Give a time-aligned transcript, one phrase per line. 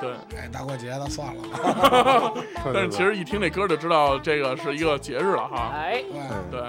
[0.00, 2.32] 对，哎，大过节的算了吧。
[2.72, 5.72] 但是其实一听这歌就知道这个是一个节日了哈。
[5.74, 6.02] 哎，
[6.50, 6.62] 对，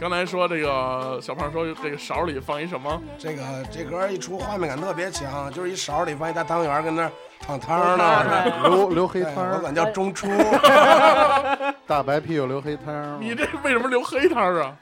[0.00, 3.00] 刚才说这个小胖说这个勺里放一什么？
[3.18, 7.10] 这个这歌一出，画面感特别强，就是一勺里放一大汤圆，跟那儿
[7.46, 8.44] 烫汤呢。
[8.62, 10.28] 留留黑对汤，我管叫中出，
[11.86, 13.18] 大白屁股留黑汤儿。
[13.20, 14.72] 你这为什么留黑汤啊？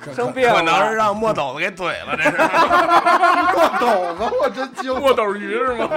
[0.00, 2.36] 可生病了可能是让墨斗子给怼了，这是。
[3.54, 5.88] 墨斗子，我真惊墨斗鱼是吗？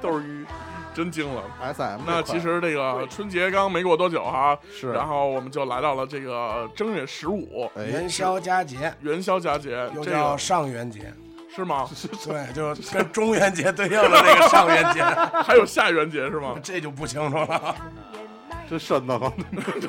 [0.00, 0.46] 斗鱼，
[0.96, 1.42] 真惊了。
[1.60, 7.84] S M，那其实这个春节刚没过多久哈，是，然后我们就来到了这个正月十五哎。
[7.84, 11.12] 元，宵佳节，元宵佳节，这又叫上元节，
[11.54, 11.86] 是吗？
[12.24, 15.02] 对，就跟中元节对应的那个上元节，
[15.44, 16.54] 还有下元节是吗？
[16.64, 17.76] 这就不清楚了。
[18.70, 19.30] 这瘆得慌，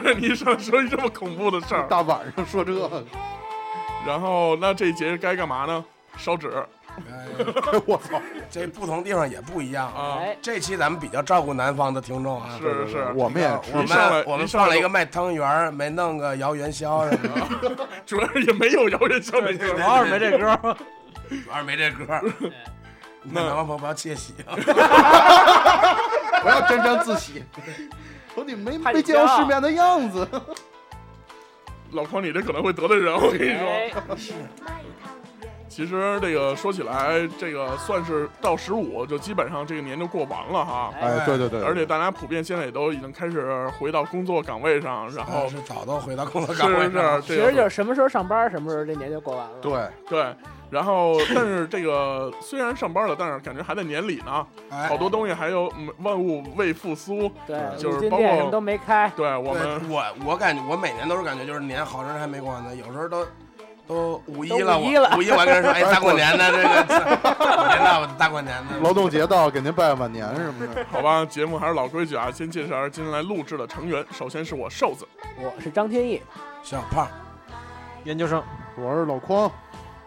[0.03, 3.01] 对你上说一这么恐怖的事儿，大晚上说这个，
[4.05, 5.85] 然后那这节该干嘛呢？
[6.17, 6.49] 烧纸。
[6.49, 6.63] 哎
[7.09, 7.27] 哎
[7.85, 8.19] 我操！
[8.49, 9.87] 这不同地方也不一样。
[9.87, 17.27] 啊，这期咱们比较照顾南方的听众啊，是是是，我们也我们我们上来就放了一个卖汤圆儿，没弄个摇元宵什么
[17.61, 20.57] 的，主要是也没有谣言小美歌主要是没这歌，
[21.29, 22.21] 主要是没这歌。
[23.23, 24.55] 那南方朋友不要窃喜啊！
[26.41, 27.43] 不要沾沾自喜。
[28.33, 30.27] 说你没没见过世面的样子，
[31.91, 33.67] 老康，你这可能会得罪人，我跟你说。
[35.77, 40.91] 其实这个说起来，这个算是到十五，就基本上这个年就过完了哈。
[40.99, 49.53] 哎，对对对，而且大家普遍现在也都已经开始回到工作岗位上，然后哦，是早都回到工作岗位是上是，这个其实就是什么时候上班，什么时候这年就过完了。
[49.61, 50.35] 对，对。
[50.71, 57.31] 然后，但是这个虽然上班了，但是感觉还在年里呢，哎好多东西还有嗯万物未复苏。
[57.45, 59.11] 对，就是包括店什么都没开。
[59.15, 63.23] 对我们我我感觉我每年都是感觉就是年好长时间还没过完呢，有时候都
[63.87, 66.83] 都五一了，五一了五一我还跟人说，哎，大过年的这个，
[67.69, 70.85] 别闹了，大过年的，劳动节到，给您拜晚年什么的。
[70.91, 74.05] 好吧，节目还是老规矩啊，先介绍一下今天来录制的成员。
[74.11, 76.21] 首先是我瘦子，我是张天翼，
[76.61, 77.07] 小胖，
[78.03, 78.43] 研究生，
[78.75, 79.49] 我是老匡，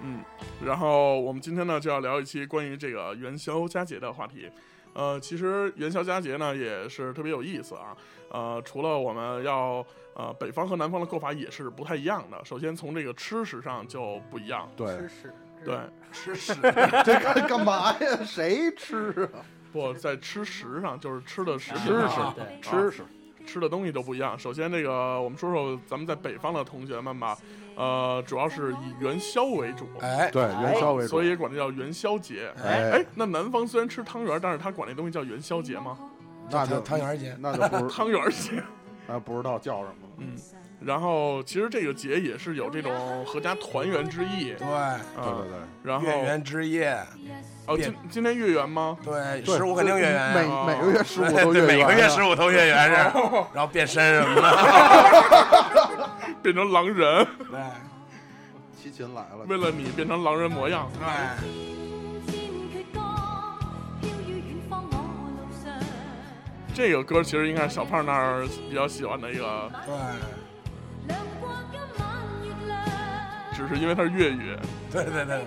[0.00, 0.20] 嗯，
[0.62, 4.50] 然后我们今天呢就要聊一期关于这个元宵佳节的话题。
[4.92, 7.96] 呃，其实元宵佳节呢也是特别有意思啊。
[8.30, 9.84] 呃，除了我们要
[10.14, 12.40] 呃北方和南方的过法也是不太一样的。
[12.44, 15.32] 首先从这个吃食上就不一样，对，屎。
[15.62, 15.76] 对，
[16.10, 16.54] 吃食，
[17.04, 18.24] 这干干嘛呀？
[18.24, 19.44] 谁吃啊？
[19.70, 23.04] 不在吃食上就是吃的食品吃上食对，吃食，
[23.46, 24.38] 吃的东西都不一样。
[24.38, 27.36] 首先，这个我们说说咱们在北方的同学们吧，
[27.80, 31.24] 呃，主要是以元宵为主，哎，对，元宵为主所。
[31.24, 32.52] 以管它叫元宵节。
[32.62, 35.96] 哎哎，，那南方虽然吃汤圆，但是他管那东西叫元宵节吗？
[36.50, 38.62] 那就汤汤圆节， 那就不是，汤圆节。
[39.06, 39.94] 那不知道叫什么。
[40.18, 40.36] 嗯，
[40.80, 44.54] 然后其实这个节也是有这种合家团圆之意。
[44.58, 46.96] 对，啊对对对，然后月圆之夜，
[47.66, 48.96] 哦，今今天月圆吗？
[49.02, 52.94] 对，对十五肯定月圆，每啊每个月十五都月圆每个月啊十五都月圆是，
[53.54, 55.89] 然后变身什么的，
[56.42, 57.60] 变成狼人，对
[58.80, 60.90] 齐秦来了，为了你变成狼人模样。
[60.98, 61.06] 对，
[66.74, 69.94] 这个歌其实应该是小胖那儿比较喜欢的一个，对
[73.54, 74.56] 只是因为它是粤语。
[74.90, 75.44] 对对对，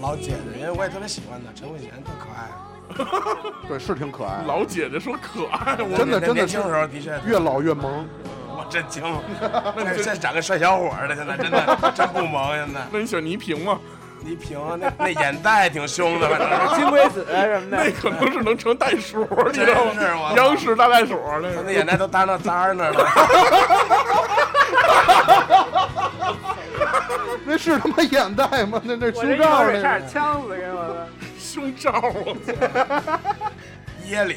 [0.00, 2.48] 老姐姐，因为我也特别喜欢她，陈慧娴特可爱，
[3.66, 8.06] 对，是挺可爱，老姐姐说可爱，我真的真的是年轻时候的确，越老越萌。
[8.56, 9.22] 我震惊了，
[9.76, 13.78] 那现在长个帅小伙儿的，现在真的 真不萌，现在那你喜欢倪萍吗？
[14.24, 16.48] 倪萍那那眼袋挺凶的，反正
[16.78, 20.32] 金龟子什么的那，可能是能成袋鼠，你知道吗？
[20.36, 21.72] 央视大袋鼠那他那。
[21.72, 23.04] 眼袋都搭到渣儿那儿了。
[27.44, 28.80] 那是他妈眼袋吗？
[28.84, 31.08] 那那胸罩口水差那点呛死给我了。
[31.36, 31.90] 胸罩，
[32.24, 32.52] 我操！
[34.06, 34.36] 掖里，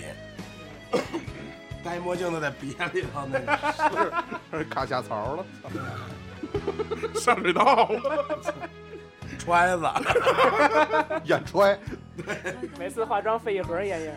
[1.86, 4.24] 戴墨镜的在憋里头那个。
[4.58, 5.46] 是卡下槽了。
[7.14, 8.02] 下水道了，
[9.38, 9.86] 揣子，
[11.26, 11.78] 眼揣，
[12.80, 14.12] 每次化妆费一盒眼影。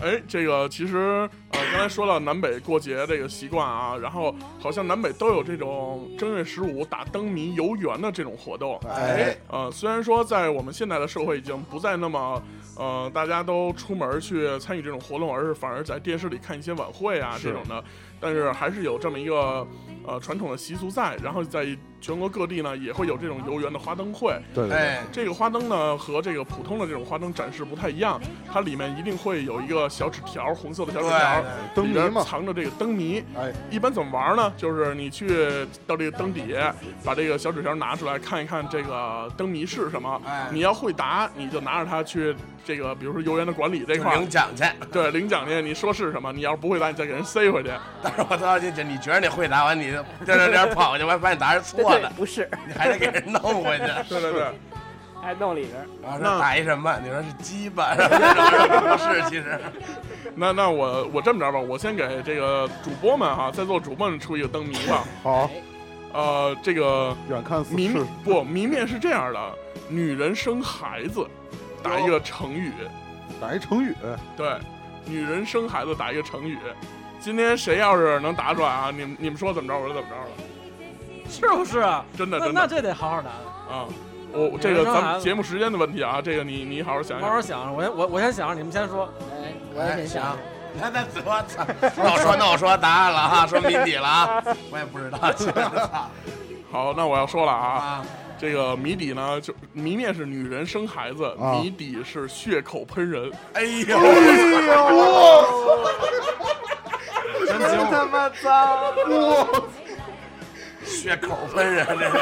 [0.00, 8.76] 哎，这个其实呃，刚才说到南北过节这个习惯啊，然后好像南北都有这种正月十五打灯谜游园的这种活动。
[8.88, 12.42] 哎，呃，虽然说在我们现在的社会已经不再那么，
[12.76, 17.82] 呃，大家都出门去参与这种活动，而是反而在电视里看一些晚会啊这种的，
[18.20, 19.66] 但是还是有这么一个
[20.04, 21.16] 呃传统的习俗在。
[21.22, 21.64] 然后在
[22.00, 24.36] 全国各地呢，也会有这种游园的花灯会。
[24.54, 28.20] 对对对，哎，这个花灯呢和这个普通的这种花灯展示不太一样，
[28.52, 31.43] 它里面一定会有一个小纸条，红色的小纸条，
[31.74, 33.22] 灯谜嘛，藏着这个灯谜。
[33.36, 34.52] 哎，一般怎么玩呢？
[34.56, 36.74] 就是你去到这个灯底下，
[37.04, 40.20] 把这个小纸条拿出来看一看，这个灯谜是什么。
[40.26, 44.64] 哎你要会答，你就拿着它去这个，比如说游园的管理这块领，奖去。
[44.92, 45.60] 对，领奖去。
[45.62, 46.32] 你说是什么？
[46.32, 47.70] 你要是不会答，你再给人塞回去。
[48.02, 49.90] 但是我到进去，你觉得你会答完，你
[50.24, 53.84] 颠颠颠跑过去，我发现答案是错的，不是，你还得给人弄回去。
[54.08, 54.44] 对 对对，
[55.24, 55.86] 还弄里边儿。
[56.02, 56.96] 然后那说打一什么？
[57.02, 59.58] 你说是鸡巴，不是，其实
[60.36, 65.04] 那那我我这么着吧，我先给这个主播们哈，在座主播们出一个灯谜吧。
[65.22, 65.50] 好，
[66.12, 67.88] 呃，这个远看似谜
[68.22, 69.40] 不谜面是这样的：
[69.88, 71.26] 女人生孩子，
[71.82, 72.70] 打一个成语。
[73.40, 73.92] 打一成语，
[74.36, 74.48] 对，
[75.06, 76.56] 女人生孩子打一个成语。
[77.18, 78.90] 今天谁要是能答出来啊？
[78.90, 80.30] 你们你们说怎么着，我就怎么着了。
[81.28, 82.04] 是不是啊？
[82.16, 83.30] 真的真的那那这得好好答，
[83.74, 83.86] 啊！
[84.34, 87.28] 我这个咱们节目时间的问题啊，这个你你好好想想。
[87.28, 87.74] 好好想。
[87.74, 89.08] 我先我我先想，你们先说。
[89.32, 90.36] 哎，我也先想行。。
[90.74, 91.64] 你看那我操！
[91.96, 94.42] 那我说那我说答案了哈，说谜底了啊，
[94.72, 95.52] 我也不知道， 操
[96.72, 98.06] 好，那我要说了啊，啊！
[98.36, 103.30] 这个谜底呢，就谜面是女人生孩子，啊谜底是血口喷人。
[103.52, 105.86] 哎呦， 哎呦
[107.46, 108.78] 真精，他妈脏！
[110.84, 112.18] 血口喷人，这是。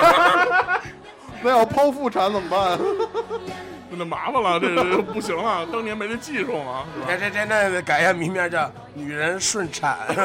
[1.42, 2.78] 那要剖腹产怎么办？
[3.94, 7.06] 那麻烦了，这这不行了，当年没这技术嘛，是吧？
[7.08, 9.98] 这这这那得改一下名名叫“女人顺产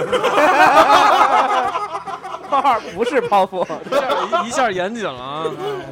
[2.49, 3.67] 括号不是剖腹，
[4.45, 5.43] 一 一下严谨了啊，”，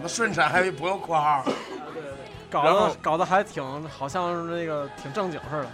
[0.01, 1.43] 那顺产还不用括号。
[2.49, 5.67] 搞然后得搞得还挺好像是那个挺正经似的。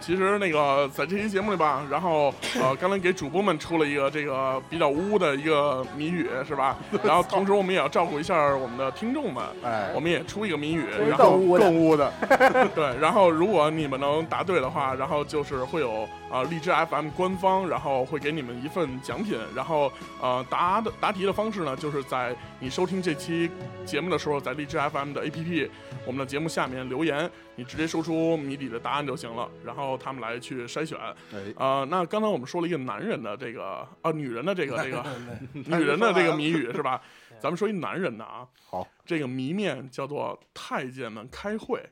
[0.00, 6.76] 其实那个在这期节目里吧，然后呃，刚才给主播们出了一个这个比较污的一个谜语，是吧？
[7.02, 12.12] 然后同时我们也要照顾一下我们的听众们，哎我，们也出一个谜语，然后更污的更污的，
[12.74, 19.90] 对，然后如果你们能答对的话，然后就是会有啊、荔枝 FM 官方，然后会给你们一份奖品，然后
[20.20, 23.48] 呃答的答题的方式呢，就是在你收听这期
[23.84, 25.68] 节目的时候，在荔枝 FM 的 APP
[26.04, 30.98] 我们的节目下面留言，你直接说出谜底的答案就行了，然后他们来去筛选。
[31.32, 35.04] 哎，啊，那刚才我们说了一个男人的这个啊，女人的这个这个
[35.52, 37.00] 女人的这个谜语是吧？
[37.38, 41.82] 咱们说一男人的啊，好，这个谜面叫做太监们开会。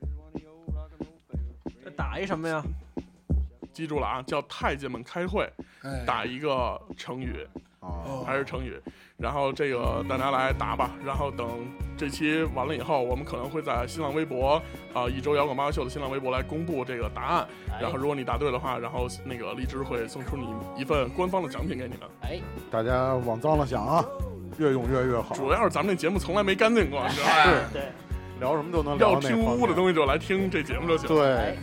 [1.85, 2.63] 这打一什么呀？
[3.73, 5.51] 记住了啊，叫太监们开会，
[5.83, 7.47] 哎打一个成语
[7.81, 8.81] 啊，还是成语，
[9.23, 10.91] 然后这个大家来答吧。
[11.05, 11.49] 然后等
[11.97, 14.61] 这期完了以后，我们可能会在新浪微博
[14.93, 17.47] 啊、一周摇滚八卦秀的新浪微博来公布这个答案。
[17.81, 22.01] 然后如果你答对的话，然后那个荔枝会送出你一份官方的奖品给你们。
[22.23, 22.41] 哎，
[22.71, 24.05] 大家往脏了想啊，
[24.59, 25.35] 越用越越好。
[25.35, 27.33] 主要是咱们这节目从来没干净过，你知道吗？
[27.37, 27.83] 哎对，
[28.41, 31.07] 聊什么都能聊要听污的东西就来听这节目就行。
[31.07, 31.57] 对哎，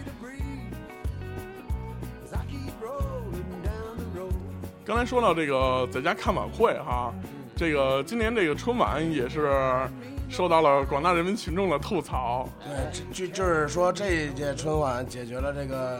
[4.85, 7.13] 刚才说到这个在家看晚会哈，
[7.59, 9.51] 这个今年这个春晚也是
[10.29, 12.47] 受到了广大人民群众的吐槽。
[12.63, 15.99] 对，就就是说这一届春晚解决了这个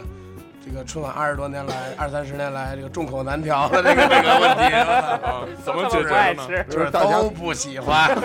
[0.63, 6.47] 这个春晚二十多年来、二三十年来这个众口难调的这个 这个问题，啊，怎么解决的呢？
[6.71, 8.15] 就是大家都不喜欢，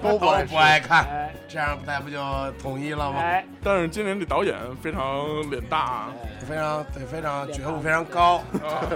[0.00, 2.20] 都 都不爱不爱看，哎这样大家不就
[2.62, 3.18] 统一了吗？
[3.18, 6.14] 哎，但是今年这导演非常脸大啊，
[6.48, 8.86] 非常对，非常觉悟非常高，啊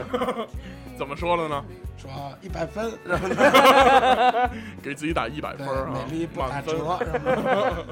[1.03, 1.65] 怎么说了呢？
[1.99, 2.09] 说
[2.41, 3.29] 一百分，然后
[4.81, 6.79] 给自己打一百分啊，美丽不打满分。
[6.79, 7.85] 折，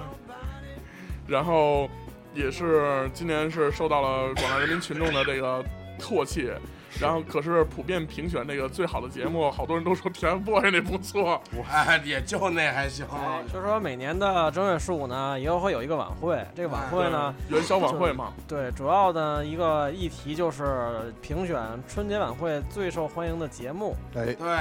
[1.27, 1.91] 然后
[2.33, 5.61] 也是今年是受到了广大人民群众的这个
[5.99, 6.53] 唾弃。
[6.99, 11.41] 然后可是普遍评选那个最好的节目，好多人都说 TFBOYS 那不错。
[11.71, 13.07] 哎，也就那还行。
[13.53, 16.45] 就说每年的正月十五呢，也会有一个晚会。
[16.55, 23.97] 这个晚会呢，元宵晚会嘛，对，主要的一个议题就是评选春节晚会最受欢迎的节目。
[24.15, 24.57] 哎，对，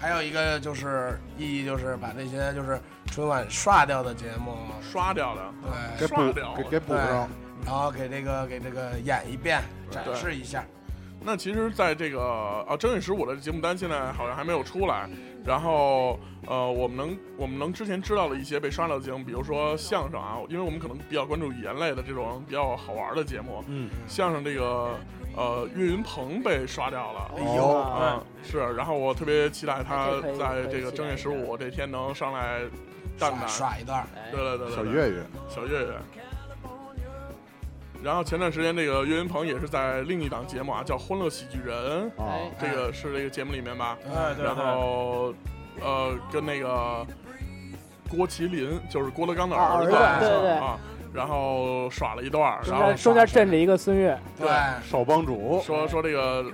[0.00, 5.42] 还有一个就是意义就是把那些就是春晚刷掉的节目，刷掉的。
[5.98, 7.28] 对，给补给补上。
[7.64, 10.64] 然后给这个给这个演一遍，展示一下。
[11.24, 15.08] 那其实，在这个啊正月十五的节目单现在好像还没有出来。
[15.44, 23.62] 然后呃，我们能我们能之前知道的一些被刷掉的节目，比如说相声啊，因为我们可能比较关注语言类的这种比较好玩的节目。
[23.66, 24.96] 嗯，相声这个
[25.36, 27.30] 呃岳云鹏被刷掉了。
[27.36, 32.60] 哎呦，嗯，是，然后我特别期待他在这个正月十五这天能上来
[33.18, 33.48] 蛋耍蛋。
[33.48, 35.92] 耍一段对对对，对小岳岳，小岳岳。
[38.02, 42.10] 然后前段时间，这个岳云鹏也是在另一档节目啊，叫《欢乐喜剧人》，
[42.60, 43.96] 这个是这个节目里面吧。
[44.12, 45.32] 哎对然后，
[45.80, 47.06] 呃，跟那个
[48.10, 50.76] 郭麒麟，就是郭德纲的儿子，啊对对对啊，
[51.14, 54.48] 然后耍了一段然后中间镇着一个孙越，对，
[54.90, 56.44] 少帮主，说说这个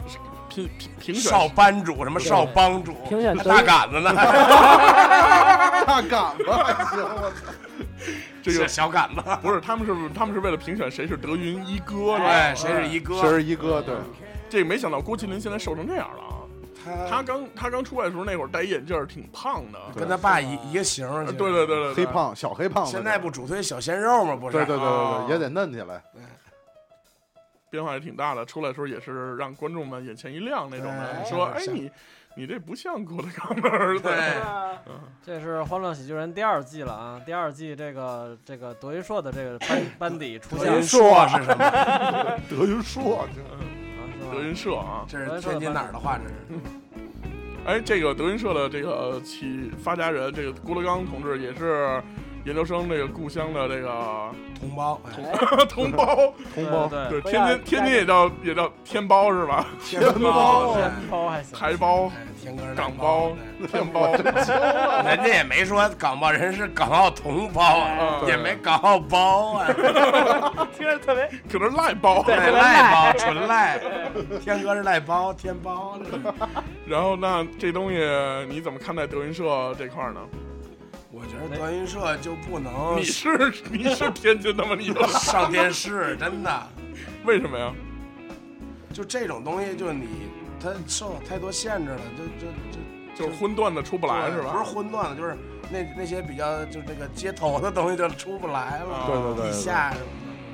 [0.51, 4.13] 评评评选少班主什么少帮主，大评选大杆子呢，
[5.87, 7.43] 大杆子还行，我操，
[8.53, 13.21] 这个小杆子，不是他们是他们是为了评选谁是德云一哥，哎，谁是一哥？
[13.21, 13.83] 谁是一哥？
[13.83, 13.95] 对，
[14.49, 16.35] 这个没想到郭麒麟现在瘦成这样了啊！
[16.85, 22.07] 他他刚他刚出来的时候那会儿戴一眼镜儿挺胖的，跟他爸一一个型儿，呃对对对对，黑。
[22.07, 24.37] 胖小黑胖子，现在不主推小鲜肉吗？
[24.37, 24.57] 不是？
[24.57, 26.03] 对对对对也得嫩起来，
[27.69, 31.91] 变化也挺大的，出来的时候也是让观众们眼前一亮那种的，对说：“哎，你
[32.39, 34.05] 你这不像郭德纲的儿子。
[34.05, 34.15] 对
[35.27, 37.21] 这是《欢乐喜剧人》第二季了啊！
[37.27, 42.39] 第二季这个这个德云社的这个班班底出现了德云社是什么？
[42.49, 43.01] 德云社，
[44.31, 46.17] 德云社啊，这是天津哪儿的话？
[46.17, 46.35] 这是
[47.67, 52.01] 哎，这个德云社的这个起发家人，这个郭德纲同志也是
[52.49, 54.99] 研究生这个故乡的这个同胞，
[55.69, 59.67] 同胞，同胞，对对，天津天津也叫也叫天包是吧？
[59.85, 63.29] 天包，天包还行，台包、哎天哥是港包。
[63.29, 64.13] 包，天包，
[65.05, 67.87] 人家也没说港包人是港澳同胞
[68.27, 69.67] 也没港澳包啊，
[70.75, 72.23] 听着特别可能是赖包。
[72.23, 72.51] 对对。
[72.51, 73.79] 赖包纯赖，
[74.41, 75.99] 天哥是赖包，天包。
[76.87, 77.99] 然后那这东西
[78.49, 80.21] 你怎么看待德云社这块呢？
[81.43, 84.75] 我觉得德云社就不能 你是你是天津的吗？
[84.79, 86.63] 你上电视，真的，
[87.25, 87.73] 为什么呀？
[88.93, 90.07] 就这种东西，就你
[90.61, 94.53] 它受太多限制了，就就就就是荤段子出不来是吧？
[94.53, 95.37] 不是荤段子，就是
[95.71, 100.07] 那那些比较就是这个街头的东西就出不来了，对对对地下什么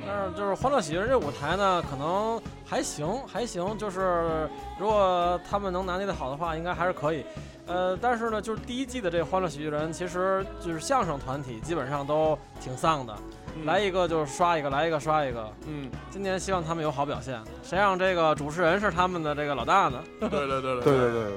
[0.07, 3.75] 但是就是《欢乐喜剧人》这舞台呢，可能还行，还行。
[3.75, 7.25] 就是如果他们能拿捏的好的话，应该还是可以。
[7.67, 13.15] 呃但是呢就是第一季的这个欢乐喜剧人其实就是相声团体基本上都挺丧的。
[13.63, 15.51] 来一个就是刷一个来一个刷一个。
[15.67, 15.89] 嗯。
[16.09, 20.03] 今年希望他们有好表现谁让这个主持人是他们的这个老大呢？
[20.19, 20.83] 对对对对对。
[20.83, 21.31] 对对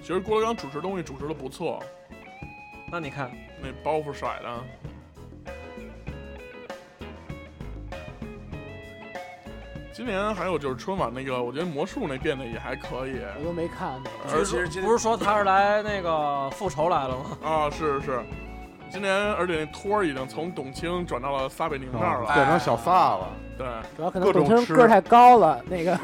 [0.00, 1.82] 其实郭德纲主持东西主持的不错。
[2.90, 3.30] 那你看。
[3.58, 4.48] 那包袱甩的
[9.96, 13.16] 今年还有就是春晚那个，我觉得魔术那变得也还可以。
[13.38, 14.38] 我都没看那个。
[14.38, 17.24] 而且不是说他是来那个复仇来了吗？
[17.42, 18.20] 啊，是是。
[18.90, 23.66] 今年而且那托儿已经从董卿转到了撒贝宁那儿了，变成小撒了，对。
[23.96, 25.98] 主要可能董卿个儿太高了，那个。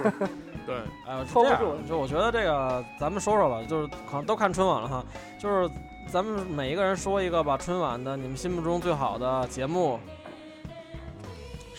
[0.67, 5.05] 对， 哎，是这样凑不住，就我觉得这个咱们说说吧，就是可能都看春晚了哈，
[5.39, 5.71] 就是
[6.07, 10.01] 咱们每一个人说一个吧，春晚的你们心目中最好的节目，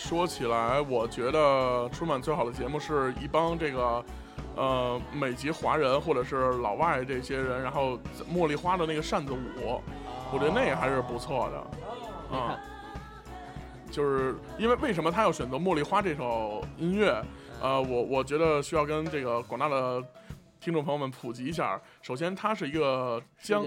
[0.04, 4.04] 说起来，我觉得春晚最好的节目是一帮这个，
[4.54, 7.98] 呃，美籍华人或者是老外这些人，然后
[8.30, 9.82] 茉莉花的那个扇子舞，
[10.34, 11.66] 我觉得那个还是不错的。
[12.30, 12.60] 没看啊，
[13.90, 17.24] 就是因为为什么他要选择《茉莉花》这首音乐？
[17.62, 20.04] 呃，我我觉得需要跟这个广大的
[20.60, 21.82] 听众朋友们普及一下。
[22.02, 23.66] 首先，它是一个江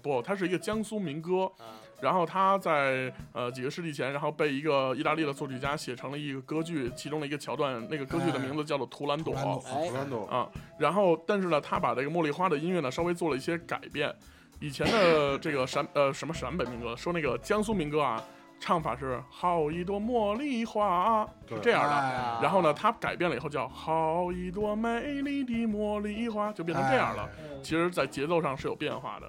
[0.00, 1.50] 不，它是一个江苏民歌。
[1.58, 10.48] 啊，然后他在呃几个世纪前，然后被一个意大利的作曲家写成了一个歌剧，其中的一个桥段，那个歌剧的名字叫做《图兰朵》图兰朵啊。
[10.78, 14.14] 然后，但是呢，他把这个茉莉花的音乐呢稍微做了一些改变。
[14.60, 18.22] 以前的这个陕呃什么陕北民歌，说那个江苏民歌啊，
[18.58, 21.96] 唱法是好一朵茉莉花，是对这样的。
[21.96, 27.24] 哎然后呢，他改变了以后叫好一朵美丽的茉莉花，就变成这样了。
[27.24, 29.26] 哎其实，在节奏上是有变化的。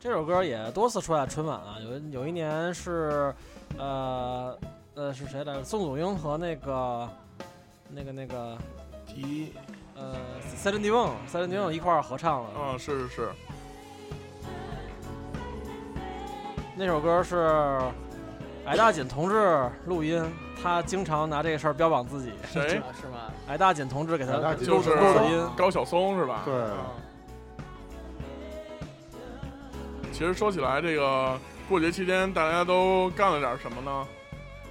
[0.00, 3.34] 这首歌也多次出来春晚啊，有有一年是，
[3.76, 4.56] 呃
[4.94, 5.64] 呃是谁来着？
[5.64, 7.08] 宋祖英和那个
[7.90, 8.56] 那个那个
[9.04, 9.52] 迪
[9.96, 12.50] 呃塞琳迪翁，塞琳迪翁一块儿合唱了。
[12.50, 13.28] 啊，是是是，
[16.76, 17.80] 那首歌是
[18.66, 20.24] 矮大紧同志录音，
[20.62, 22.30] 他经常拿这个事儿标榜自己。
[22.52, 22.76] 谁？
[22.78, 23.32] 啊是吗？
[23.48, 24.40] 矮大紧同志给他录
[24.80, 25.50] 的音。
[25.56, 26.42] 高晓松是吧？
[26.44, 26.54] 对，
[30.18, 34.04] 其实说起来，这个过节期间大家都干了点什么呢？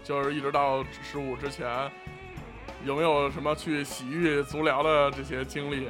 [0.03, 1.89] 就是一直到十五之前，
[2.83, 5.87] 有没有什么去洗浴、足疗的这些经历？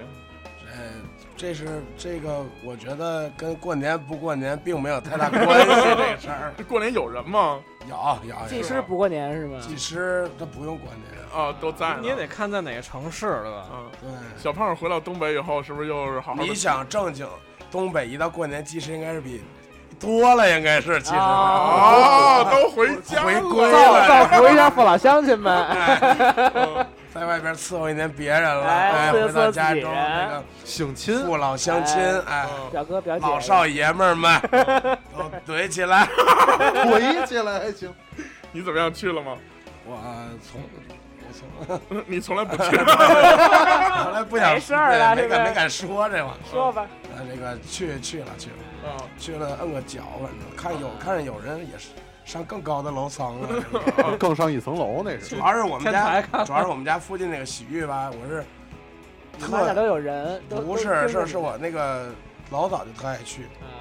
[1.36, 5.66] 这，这是这个，我觉得跟过年不过年并没有太大 关系。
[5.66, 7.60] 这个事儿过年有人吗？
[7.90, 9.58] 有有技师不过年是吗？
[9.60, 11.98] 技师他不用过年，啊，都在呢。
[12.02, 13.66] 你也得看在哪个城市，对吧？
[13.72, 14.12] 嗯，对。
[14.38, 16.44] 小胖回到东北以后，是不是又是好好？
[16.44, 17.28] 你想正经，
[17.72, 19.44] 东北一到过年，其实应该是比
[20.00, 21.16] 多了，应该是其实。
[21.16, 25.66] 啊，都回家回了归造了造福一下父老乡亲们。
[25.68, 31.98] 哎 在外边伺候一年别人了，哎哎，回到家中那个省亲，父老乡亲，
[32.28, 34.40] 哎，嗯表哥表姐，老少爷们儿们
[35.18, 36.06] 都怼起来。
[36.92, 37.92] 回起来还行。
[38.52, 38.94] 你怎么样？
[38.94, 39.36] 去了吗？
[39.88, 39.98] 我
[40.44, 40.62] 从
[41.28, 42.78] 我 从你从来不去。
[42.78, 46.34] 从来不想没事儿没敢没敢说这话。
[46.50, 51.90] 说吧，呃，那个去去了去了啊，去了，摁个脚，反正看有看着有人也是
[52.26, 54.18] 上更高的楼层 了。
[54.18, 55.40] 更上一层楼那是主。
[55.40, 58.44] 要是我们家，主要是我们家附近那个洗浴吧，我是
[59.40, 62.10] 特都有人，不是是是，我那个
[62.50, 63.44] 老早就特爱去。
[63.44, 63.76] 啊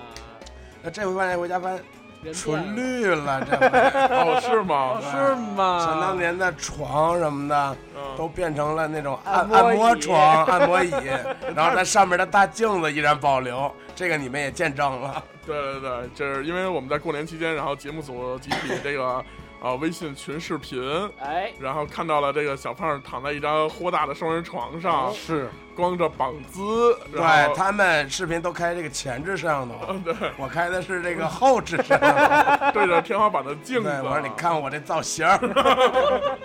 [0.82, 1.84] 那这回发现回家发现人
[2.32, 3.66] 纯绿了，这回
[4.16, 5.00] 哦，是吗？
[5.10, 5.84] 是吗？
[5.84, 10.90] 想当年的床什么的嗯，都变成了那种按按摩床、 按摩椅，
[11.54, 15.22] 然后那上面的大镜子依然保留，这个你们也见证了。
[15.46, 19.24] 对对对，就是因为我们在过年期间，然后节目组集体这个
[19.62, 25.50] 啊微信群视频，哎，然后看到了这个小胖躺在一张豁大的双人床上，是。
[25.74, 30.14] 光着膀子，然后对他们视频都开这个前置摄像头，嗯 对。
[30.38, 32.72] 我开的是这个后置摄像头。
[32.72, 35.38] 对着天花板的镜子，对，我说你看我这造型儿，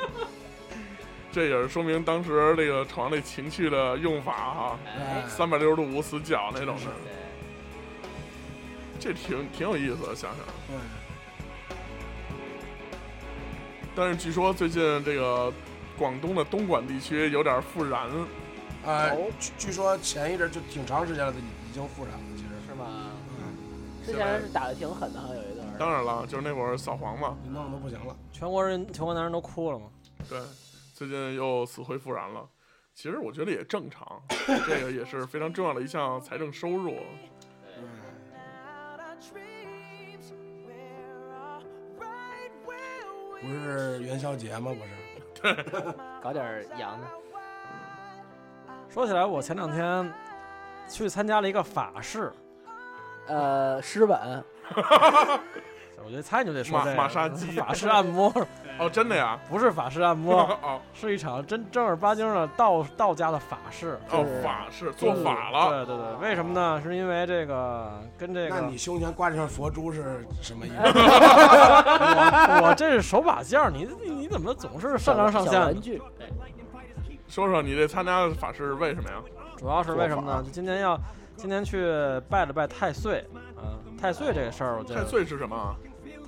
[1.31, 6.91] 这也是说明当时这个床那情趣的用法哈，哎，三百六十度无死角那种的，
[8.99, 10.39] 这挺挺有意思的，想想。
[10.67, 10.75] 对
[13.95, 15.51] 但是据说最近这个
[15.97, 18.09] 广东的东莞地区有点复燃，
[18.85, 23.11] 呃哦，据据说前一阵就挺长时间了，已已经复燃了，其实是吗？
[23.39, 25.77] 嗯，之前是打的挺狠的，好像有一段儿。
[25.77, 28.15] 当然了，就是那会儿扫黄嘛，弄得都不行了。
[28.31, 29.85] 全国人、全国男人都哭了嘛。
[30.29, 30.39] 对，
[30.93, 32.47] 最近又死灰复燃了。
[32.93, 34.21] 其实我觉得也正常，
[34.67, 36.95] 这个也是非常重要的一项财政收入。
[43.41, 44.71] 不是元宵节吗？
[44.71, 45.53] 不是，
[46.21, 47.07] 搞点儿洋的。
[48.89, 50.13] 说起来，我前两天
[50.87, 52.31] 去参加了一个法事，
[53.27, 54.43] 呃，湿吻，
[56.05, 58.31] 我觉得猜你就得说马这个马杀鸡法式按摩，
[58.79, 59.39] 哦，真的呀？
[59.49, 63.99] 不是法式按摩，哦是一场真正儿八经的道道家的法事。
[64.09, 65.85] 哦是，法事做法了。
[65.85, 66.81] 对对对，为什么呢？
[66.83, 70.75] 是因为这个跟这个那你胸前挂这串佛珠是什么意思？
[70.83, 75.81] 我我这是手把件儿，你你你怎么总是上纲上小线呢玩？
[75.81, 76.25] 具，哎
[77.27, 79.15] 说说你这参加的法事为什么呀？
[79.55, 80.43] 主要是为什么呢？
[80.43, 80.99] 就今年要
[81.37, 81.85] 今年去
[82.29, 85.75] 拜了拜太岁，啊，太岁这个事儿，我觉得太岁是什么啊？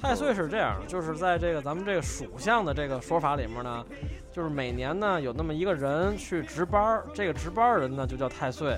[0.04, 3.86] 太岁是这样，就是在这个咱们这个属相的这个说法里面呢，
[4.34, 8.78] 就是每年呢有那么一个人去值班儿，这个值班人呢就叫太岁。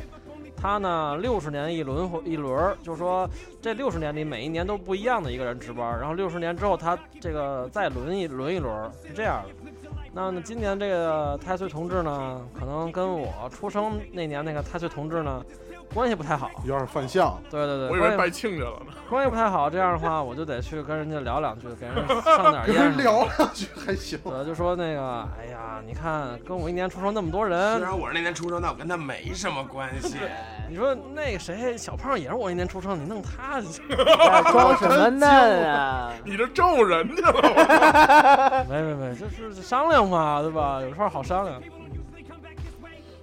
[0.55, 3.27] 他呢六十年一轮回一轮，就是说
[3.59, 9.71] 这六十年里每一年都不一样的一个人值班，然后六十年之后他这个再轮一轮一轮，是这样的。
[10.13, 15.43] 那今年这个太岁同志呢，可能跟我出生那年那个太岁同志呢
[15.93, 16.51] 关系不太好。
[16.65, 18.93] 有点犯相，对对对，我以为拜亲家了呢。
[19.09, 22.97] 关系不太好，这样的话我就得去跟人家聊两句，给人上点 跟烟人。
[22.97, 24.19] 聊两句还行。
[24.23, 30.17] 对，就说那个，哎呀，你看跟我一年出生那么多人虽人，然我是那年出生，但我跟他没什么关系。
[30.17, 35.29] 哎 你说那个谁小胖也是我一年出生，你弄他，哎装什么嫩
[35.69, 36.11] 啊？
[36.25, 38.65] 你这咒人家了。
[38.67, 40.81] 没没没，就是商量嘛，对吧？
[40.81, 41.61] 有时候好商量。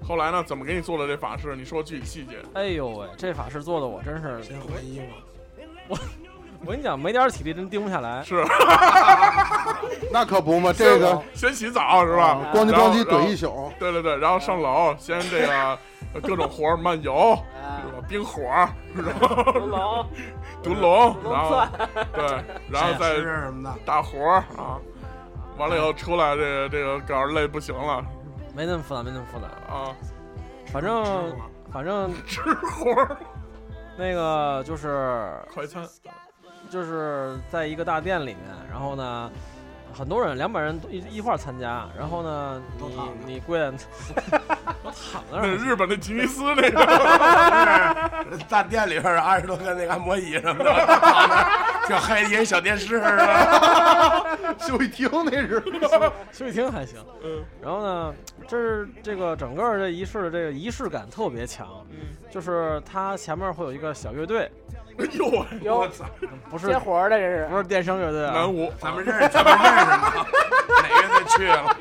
[0.06, 0.42] 后来呢？
[0.44, 1.54] 怎么给你做的这法事？
[1.56, 2.36] 你说具体细节。
[2.54, 5.00] 哎呦喂，这法事做的我真是，先换衣
[5.88, 5.96] 服，
[6.64, 8.22] 我跟你讲，没点体力真盯不下来。
[8.22, 8.44] 是
[10.12, 12.40] 那可不嘛，这个先洗澡是吧？
[12.52, 15.78] 咣叽咣叽怼一宿，对对对，然后上楼先这个
[16.22, 18.06] 各种活儿慢游，啊是吧？
[18.08, 20.06] 冰火儿，然后独龙，
[20.62, 21.66] 毒龙，独龙然后，
[22.12, 23.16] 对，然后再。
[23.84, 24.78] 大活儿啊，
[25.56, 28.04] 完了以后出来这个这个稿儿累不行了
[28.54, 29.46] 没那么复杂，没那么复杂。
[29.72, 29.96] 啊，
[30.66, 31.36] 反正
[31.70, 33.16] 反正 吃活儿，
[33.96, 35.86] 那个就是快餐。
[36.70, 38.38] 就是在一个大店里面，
[38.70, 39.30] 然后呢，
[39.92, 43.72] 很多人，两百人一一块儿参加，然后呢，你你跪在，
[44.82, 54.38] 我躺那日本的吉尼斯那个， 大店里边二十多个那个按摩椅什么的， 躺那儿挺黑的一个小电视是吧？
[54.58, 55.62] 休息厅那是。
[56.32, 56.98] 休息厅还行。
[57.22, 58.14] 嗯然后呢，
[58.48, 61.98] 这是这个整个这仪式的这个仪式感特别强，嗯，
[62.30, 64.61] 就是它前面会有一一个小乐队，哎
[65.62, 66.04] 呦我操，
[66.50, 70.26] 不是接活儿的这是不是电声乐队啊南，无咱们认识，咱们认识吗？
[70.82, 71.76] 哪个队去了？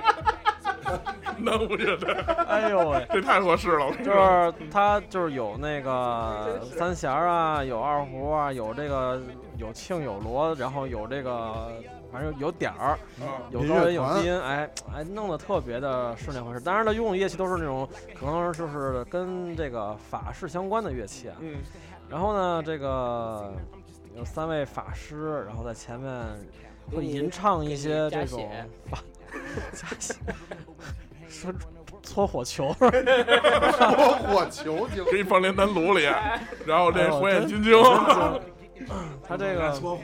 [1.37, 2.13] 南无乐队，
[2.47, 4.53] 哎呦喂，这太合适了，我跟你就说。
[4.59, 9.19] 是它就是有那个三弦儿啊，有二胡啊，有这个
[9.57, 11.71] 有磬有锣，然后有这个
[12.11, 12.89] 反正有点儿，
[13.21, 16.59] 啊有高音有低音，哎哎，弄得特别的是那回事。
[16.59, 21.35] 当然了，用的乐器都是那种可能就是跟这个法式相关的乐器啊。
[21.39, 21.55] 嗯，
[22.11, 23.53] 然后呢，这个
[24.17, 26.13] 有三位法师，然后在前面
[26.93, 28.51] 会吟唱一些这种
[28.89, 28.97] 法
[29.71, 30.15] 加血，
[31.29, 31.53] 说
[32.03, 32.75] 搓火球，
[33.71, 34.85] 搓火球。
[35.09, 36.03] 给你放炼丹炉里，
[36.65, 37.81] 然后这哎呦火眼金睛，
[39.23, 40.01] 他这个搓火，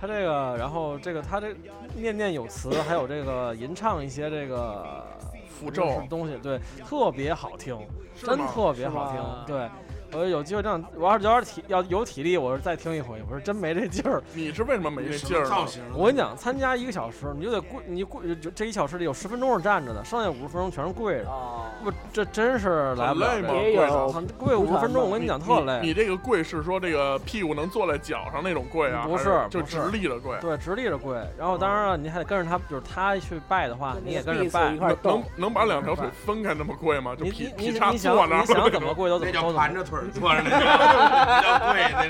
[0.00, 1.56] 他这个，然后这个他这
[1.96, 5.04] 念念有词，还有这个吟唱一些这个
[5.48, 6.00] 符咒。
[6.08, 7.76] 东西，对，特别好听，
[8.14, 9.68] 真特别好听，对。
[10.16, 13.22] 我有机会这样，我要是有点体要有体力，我是再听一回。
[13.30, 14.22] 我是真没这劲儿。
[14.32, 15.50] 你是为什么没这劲儿呢？
[15.50, 15.82] 造型？
[15.94, 21.28] 我跟你讲，参加一个小时，你就得跪，你跪就这一小时里有十分钟是站着的，剩下五十分钟全是跪着。
[21.28, 23.62] 哦，不，这真是来不了很累吗这个。
[23.62, 25.80] 也有操跪五十分钟，我跟你讲特累。
[25.82, 29.04] 你这个跪是说这个屁股能坐在脚上那种跪啊？
[29.06, 30.38] 不是还就直立的跪。
[30.40, 31.16] 对，直立着跪。
[31.38, 34.78] 然后当然了，你还得跟着他，就是他去拜的话，你也跟着拜一。
[34.78, 37.14] 块儿能，能把两条腿分开那么跪吗？
[37.16, 39.60] 就你劈你你劈叉坐那儿你想怎么跪都怎那叫么都怎么。
[39.60, 40.50] 盘着腿儿坐着那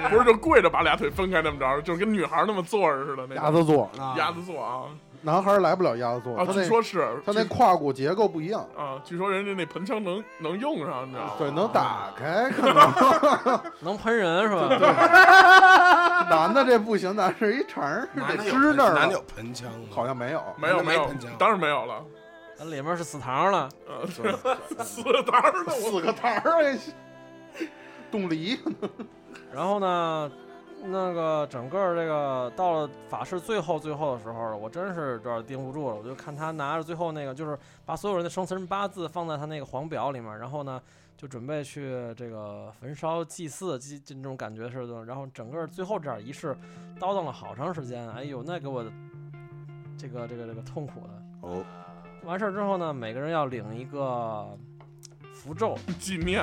[0.03, 3.45] 个， 不是就跪着把俩腿分开那么着，就是跟女孩那么坐着似的那种。
[3.45, 4.83] 鸭子坐，啊鸭子坐啊
[5.23, 6.45] 男孩来不了鸭子座，啊！
[6.47, 11.33] 他那据说是他那胯骨结构不一样，啊，据说人家那盆腔能能用上，你知道吗？
[11.37, 14.69] 对，能打开，可能 能喷人是吧？
[16.31, 18.45] 男的这不行，男是一肠儿得男的
[18.77, 19.89] 那儿男的有，盆腔吗？
[19.91, 21.95] 好像没有，没有没有盆腔，当然没有了。
[22.59, 23.69] 那里面是死糖了。
[23.87, 26.79] 呃，四当然了，我四个摊儿哎，
[28.17, 28.59] 冻梨，
[29.53, 30.33] 然后呢，
[30.85, 35.97] 那个整个这个到了法事最后最后的时候，我真是有点盯不住了。
[35.97, 40.81] 我就看他拿着最后那个，就是把所有人的生辰八字放在他那个黄表里面，然后呢，
[41.15, 45.05] 就准备去这个焚烧祭祀，祭这种感觉似的。
[45.05, 46.57] 然后整个最后这点仪式
[46.99, 48.83] 叨叨了好长时间，哎呦，那给我
[49.99, 51.23] 这个这个这个痛苦的。
[51.43, 51.63] 哦，
[52.25, 54.49] 完事儿之后呢，每个人要领一个
[55.35, 56.43] 符咒，纪念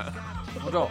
[0.59, 0.88] 符咒，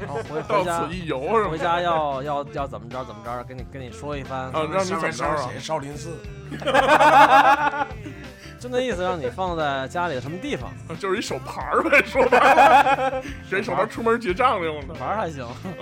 [0.00, 1.48] 然后回到回家此一游是吗？
[1.50, 5.60] 回家要要要怎么着怎么着，跟你跟你说一番，啊，让你上面怎么着啊面写？
[5.60, 6.10] 少林寺，
[8.58, 14.94] 就那意思，让你放在家里的什么地方，啊就是一手牌儿呗，说白了， 给手牌儿出门结账用的。
[14.94, 15.46] 玩儿还行。
[15.64, 15.74] 嗯，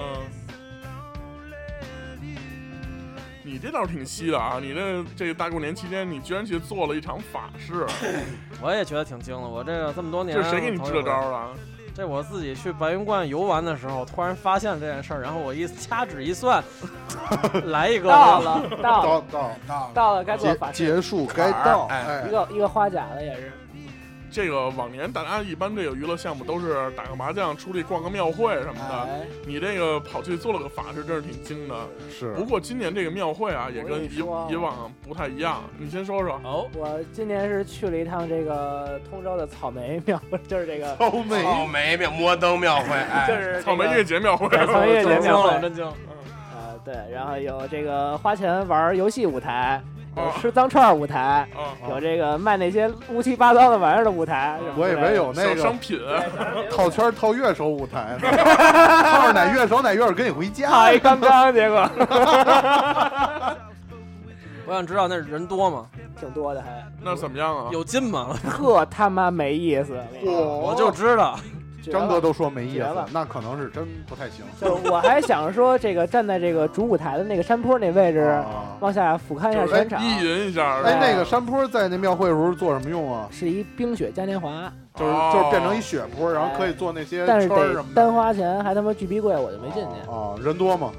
[3.44, 4.59] 你这倒是挺稀的啊！
[4.61, 7.87] 你这这大过年期间，你居然去做了一场法事，
[8.61, 9.40] 我也觉得挺惊的。
[9.46, 11.50] 我这个这么多年，这是谁给你支的招啊？
[11.96, 16.62] 这我自己去白云观游玩的时候，突然发现这件事儿，然后我一掐指一算，
[17.66, 23.52] 来一个 到了，到了，到到到到了，该做法事，结束该到，哎哎一，个一个花甲的也是，
[24.34, 29.02] 这个往年大家一般这个娱乐项目都是打个麻将、出去逛个庙会什么的。
[29.04, 31.76] 哎，你这个跑去做了个法事，真是挺精的。
[32.10, 34.16] 是不过今年这个庙会啊，也跟以
[34.50, 35.62] 以往不太一样。
[35.78, 36.40] 你先说说。
[36.42, 41.12] 哦，我今年是去了一趟这个通州的草莓庙，就是这个，草
[41.66, 45.84] 莓庙摩登庙会，哎， 就是草莓这个月节庙会，草莓月节庙会， 真惊。
[45.86, 49.80] 呃，对，然后有这个花钱玩游戏舞台，
[50.16, 51.18] 有哦吃脏串儿舞台，
[51.57, 55.98] 啊，有这个卖那些乌七八糟的玩意儿的舞台，我以为有那个商品。
[56.70, 61.90] 套圈儿套乐手舞台呢， 套着哪乐手哪乐手跟你回家套一刚刚， 结果
[64.66, 65.87] 我想知道那人多吗？
[66.18, 66.68] 挺多的还，
[67.03, 67.68] 那怎么样啊？
[67.72, 68.29] 有劲吗？
[68.50, 71.38] 特他妈没意思，我就知道，
[71.92, 74.44] 张哥都说没意思，那可能是真不太行。
[74.60, 83.28] 就我还想说，这个站在这个主舞台的那个山坡那位置，啊往下俯瞰一下就是全场，意淫一下，哎，哎那个山坡在那庙会的时候做什么用啊？
[83.30, 87.88] 是一冰雪嘉年华，就是哦就是变成一雪坡，然后可以做那些但是圈儿什么的。
[87.88, 90.10] 得单花钱，还他妈巨逼贵，我就没进去。
[90.10, 90.90] 啊，人多吗？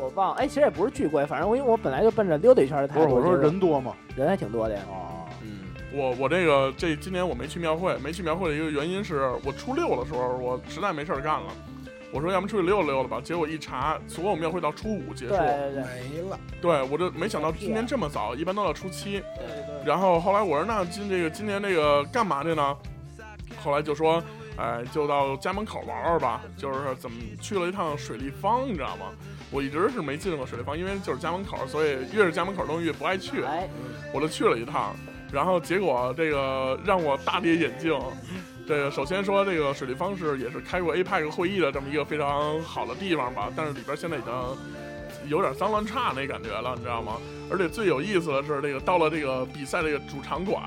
[0.00, 3.92] 我忘，哎，其实也不是巨贵，反正我因为我本来就奔着溜达一圈的态度，不是，我说人多吗？
[4.16, 4.80] 人还挺多的呀。
[5.98, 11.52] 我我这个这今年我没去庙会，没去庙会的一个原因是我初六的时候我实在没事儿干了，
[12.12, 19.20] 我说要么出去溜达溜达吧，结果一查，所有庙会到初五结束，对对对没了，对我就没想到今年这么早，一般都到初七。
[19.36, 22.76] 对对，然后后来我说那今这个今年这个干嘛去呢？
[23.60, 24.22] 后来就说
[24.56, 26.42] 哎，就到家门口玩玩吧。
[26.56, 29.06] 就是怎么去了一趟水立方，你知道吗？
[29.50, 33.42] 我一直是没进过水立方，因为就是家门口，所以越是家门口的东西越不爱去。
[33.42, 33.68] 哎，
[34.14, 34.94] 我就去了一趟，
[35.32, 37.98] 然后结果这个让我大跌眼镜。
[38.66, 44.30] 这个首先说，这个水立方是也是开过 APEC 会议的这么一个非常好的地方吧，但是里边现在已经
[45.26, 47.16] 有点脏乱差那感觉了，你知道吗？
[47.50, 50.62] 而且最有意思的是，这个到了这个比赛这个主场馆，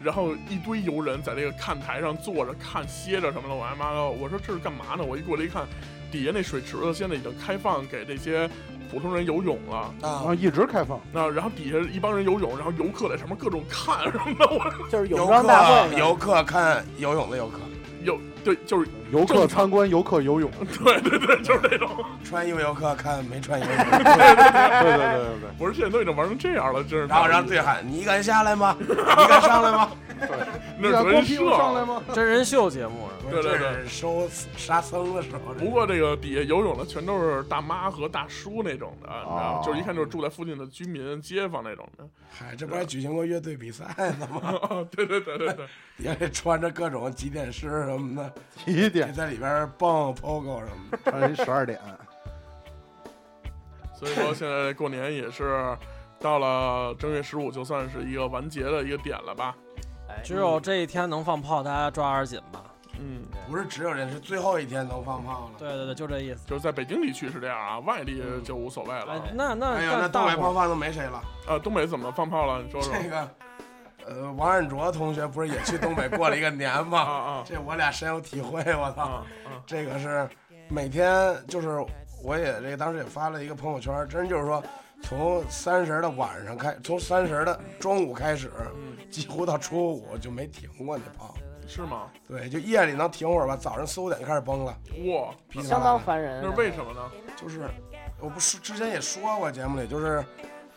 [0.00, 5.02] 然后一堆游人在这个看台上坐着看歇着什么的，我他妈的，我说这是干嘛呢？
[5.02, 5.66] 我一过来一看，
[6.14, 8.48] 底下那水池子现在已经开放给这些
[8.88, 9.92] 普通人游泳了。
[10.00, 11.00] 啊啊，，一直开放。
[11.12, 17.58] 那然后底下一帮人游泳，然后游客在上面各种看什么的，我 就是泳游装大会客游客看游泳的游客，
[18.04, 20.48] 有对就是游客参观，游客游泳。
[20.84, 21.90] 对对对，就是那种。
[22.22, 25.50] 穿衣服游客看没穿衣服，对对对对对对。
[25.58, 27.06] 我说现在都已经玩成这样了，真是。
[27.06, 28.76] 然后让对喊你敢下来吗？
[28.78, 28.86] 你
[29.26, 29.90] 敢上来吗？
[30.78, 32.02] 那是你敢德云光屁股社上来吗？
[32.14, 35.54] 真人秀节目是吧对对对收沙僧的时候。
[35.54, 39.62] 不过这个底下游泳的全都是大妈和大叔那种的，你知道吗哦？
[39.64, 42.04] 就是一看就是住在附近的居民、街坊那种的。
[42.30, 43.84] 嗨，这不还举行过乐队比赛
[44.18, 44.40] 呢吗？
[44.70, 45.66] 哦，对对对对对，
[45.98, 48.32] 也得穿着各种几点式什么的，
[48.66, 49.12] 也几点？
[49.12, 51.12] 在里边蹦 pogo 什么的。
[51.12, 51.78] 哎，十二点。
[53.96, 55.76] 所以说现在过年也是
[56.18, 59.54] 到了正月十五，就算是一个完结的一个点了吧。
[60.16, 62.62] 哎只有这一天能放炮，大家抓点紧吧。
[62.98, 65.50] 嗯，不是只有这，是最后一天能放炮了。
[65.58, 66.46] 对对对，就这意思。
[66.46, 71.20] 就是在北京地区是这样啊，外地就无所谓了哎。，那那哎呀，那东北炮放都没谁了。
[71.48, 72.62] 呃，东北怎么放炮了？
[72.62, 72.94] 你说说。
[72.94, 73.28] 这个，
[74.06, 76.98] 呃，王安卓同学不是也去东北过了一个年 啊吗？
[77.00, 79.02] 啊这我俩深有体会，我操！
[79.02, 79.58] 啊啊！
[79.66, 80.28] 这个是
[80.68, 81.84] 每天就是
[82.22, 84.62] 我也这个当时也发了一个朋友圈，真就是说
[85.06, 91.34] 从三十的晚上开，从三十的中午开始，嗯，几乎到初五就没停过那炮。
[91.66, 92.10] 是吗？
[92.28, 95.98] 对，就夜里能停会儿吧，早上四五点就开始崩了，哇，噼里啪相当啦的。
[95.98, 96.40] 烦人啊。
[96.44, 97.00] 那是为什么呢？
[97.36, 97.68] 就是
[98.20, 100.22] 我不是之前也说过节目里，就是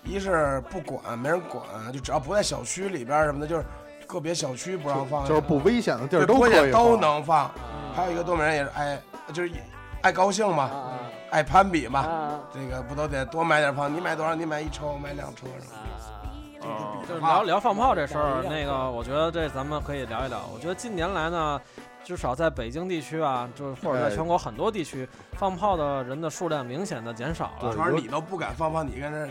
[0.06, 3.66] 一是不管，没人管，就只要不在小区里边儿什么的，就是
[4.08, 7.02] 个别小区不让放，就是不危险的地儿对都可以也都放。
[7.02, 7.46] 能放。
[7.46, 7.54] 啊
[7.94, 9.02] 还有一个东北人也是爱，
[9.34, 9.52] 就是
[10.02, 12.40] 爱高兴嘛，啊爱攀比嘛。
[12.54, 13.88] 这个不都得多买点炮？
[13.88, 14.34] 你买多少？
[14.36, 15.78] 你买一抽，我买两抽是吧？
[16.68, 20.40] 啊，就是聊聊放炮这事儿，那个我觉得这咱们可以聊一聊。
[20.54, 21.62] 我觉得近年来呢，
[22.04, 27.72] 至少在北京地区啊，就是或者在哎全国很多地区，放炮的人的数量明显的减少了。
[27.72, 29.30] 主要是你都不敢放炮，你跟这儿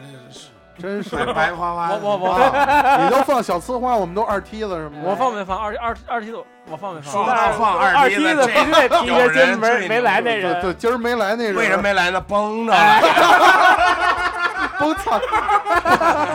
[0.80, 1.98] 真是这白花花的。
[2.02, 3.04] 我我我啊！
[3.04, 5.08] 你都放小呲花，我们都二梯子什么的。
[5.10, 6.38] 我放没放二二二梯子？
[6.70, 7.12] 我放没放？
[7.12, 12.20] 说到放二二梯子，梯子必须得提着肩没没来那对人，对，今儿没来那人，为什么没来呢？
[12.20, 14.32] 崩着了。
[14.80, 15.20] 崩操，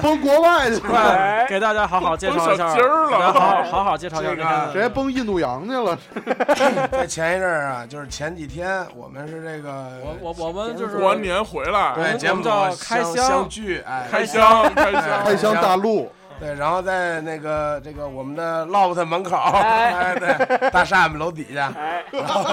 [0.02, 5.98] 崩国外去了，哎 给大家好好介绍一下，崩小鸡儿了给大家好好 好好介绍一下直接崩印度洋去了。
[6.92, 19.94] 在前一阵儿啊，就是前几天，我们是这个我我我们就是过完年回来，对节目叫开箱相聚，哎，开箱开箱，开箱大陆，对，然后在那个这个我们的 loft 门口，哎。
[19.94, 22.44] 哎，对，大厦门楼底下， 哎，然后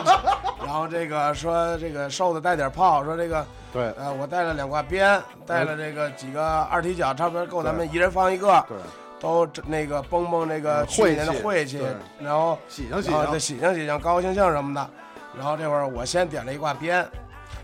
[0.66, 3.90] 然后这个说这个瘦子带点炮，说这个对。
[3.96, 8.76] 呃我带了两挂鞭，带了这个几个二踢脚，差不多够咱们一人放一个，对，
[9.18, 11.78] 都那个蹦蹦那个嗯去年的晦气。
[11.78, 11.86] 晦气，
[12.20, 14.90] 然后喜庆喜庆，喜庆喜庆，高高兴兴什么的。
[15.34, 17.06] 然后这会儿我先点了一挂鞭，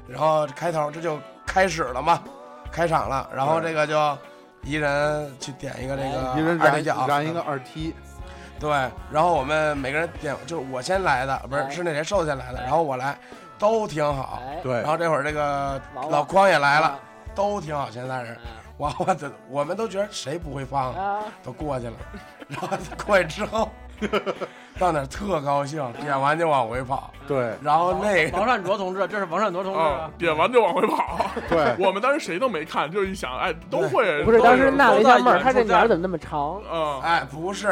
[0.09, 2.19] 然后开头这就开始了嘛，
[2.73, 3.29] 开场了。
[3.35, 4.17] 然后这个就
[4.65, 7.95] 一人去点一个这个一人燃二踢脚，燃一个二踢，
[8.59, 8.71] 对。
[9.11, 11.71] 然后我们每个人点，就是我先来的，不是哎。
[11.71, 13.17] 是那谁瘦先来的，然后我来，
[13.59, 14.43] 都挺好。
[14.47, 14.75] 哎，对。
[14.75, 16.99] 然，后这会儿这个老匡也来了啊，
[17.35, 18.37] 都挺好，前三人。
[18.79, 20.95] 哇，我的我们都觉得谁不会放
[21.43, 21.93] 都过去了。
[22.49, 22.69] 然后
[23.07, 23.71] 过去之后，
[24.79, 27.11] 到那儿特高兴，点完就往回跑。
[27.27, 29.81] 对然后那个王善卓同志，这是王善卓同志
[30.19, 31.31] 点完就往回跑。
[31.49, 34.23] 对，我们当时谁都没看，就是一想，哎，都会。
[34.25, 36.61] 不是，当时纳了一下闷儿，他这都在鸟怎么那么长？
[36.71, 37.69] 嗯，哎，不是，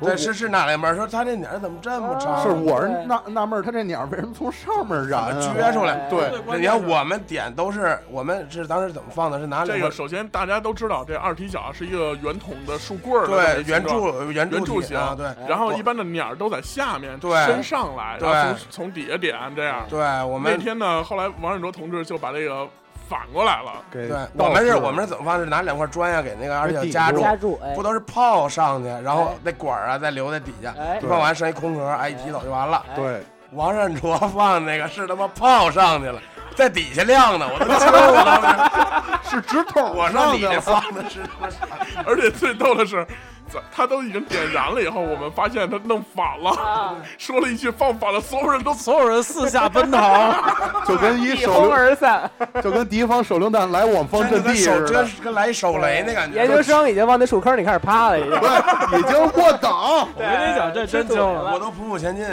[0.00, 0.94] 对，是是哪来门？
[0.96, 2.42] 说他这鸟怎么这么长？
[2.42, 5.54] 是我是纳纳闷儿，他这鸟为什么从上面燃啊？
[5.56, 5.92] 撅出来。
[5.92, 9.38] 哎对你看我们点都是，我们是当时怎么放的？
[9.38, 19.84] 是拿两个这个首先大家都知道，这二踢脚是一个圆筒的树棍儿对圆柱圆圆柱形啊，对然后一般的鸟儿都在下面，对伸上来，对然后从从底下点这样。
[19.88, 22.68] 对，我们那天呢，后来王振卓同志就把这个
[23.12, 25.38] 反过来了，给对倒我们是我们是怎么放？
[25.38, 32.82] 是拿两块砖呀，给那个二踢脚给抵夹住，夹住，哎不，都是炮上去，然后哎那管儿啊再留在底下，哎放完剩一空壳，哎一提走就完了。
[32.88, 36.18] 哎对，王善卓 放那个是他妈炮上去了，
[36.56, 39.30] 在底下晾的，我都惊了当时。
[39.30, 41.58] 是直筒我说你这上的了，放的是他妈啥？
[42.06, 43.06] 而且最逗的是，
[43.52, 50.32] 咱他都已经点燃了以后，我们发现他弄反了，啊， 说了一句放反了，所有人都所有人四下奔逃，
[50.86, 52.30] 就跟一手榴，而散。
[52.62, 56.38] 就跟敌方手榴弹来我方阵地似的真，跟来一手雷那感觉。
[56.38, 58.30] 研究生已经往那树坑里开始趴了，已经。
[58.40, 60.08] 对，已经过档。
[60.14, 61.52] 我跟你讲，这真惊了。
[61.52, 62.24] 我都匍匐前进。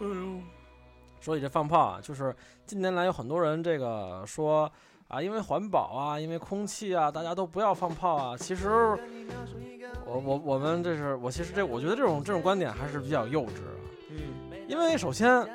[0.00, 0.40] 哎呦，
[1.20, 2.34] 说起这放炮啊，就是
[2.66, 4.70] 近年来有很多人这个说
[5.08, 8.36] 啊，因为环保啊，因为空气啊，大家都不要放炮啊。
[8.36, 8.70] 其实
[10.06, 13.74] 我我我们这是我其实这我觉得这种这种观点还是比较幼稚啊，
[14.10, 14.18] 嗯，
[14.68, 15.46] 因为首先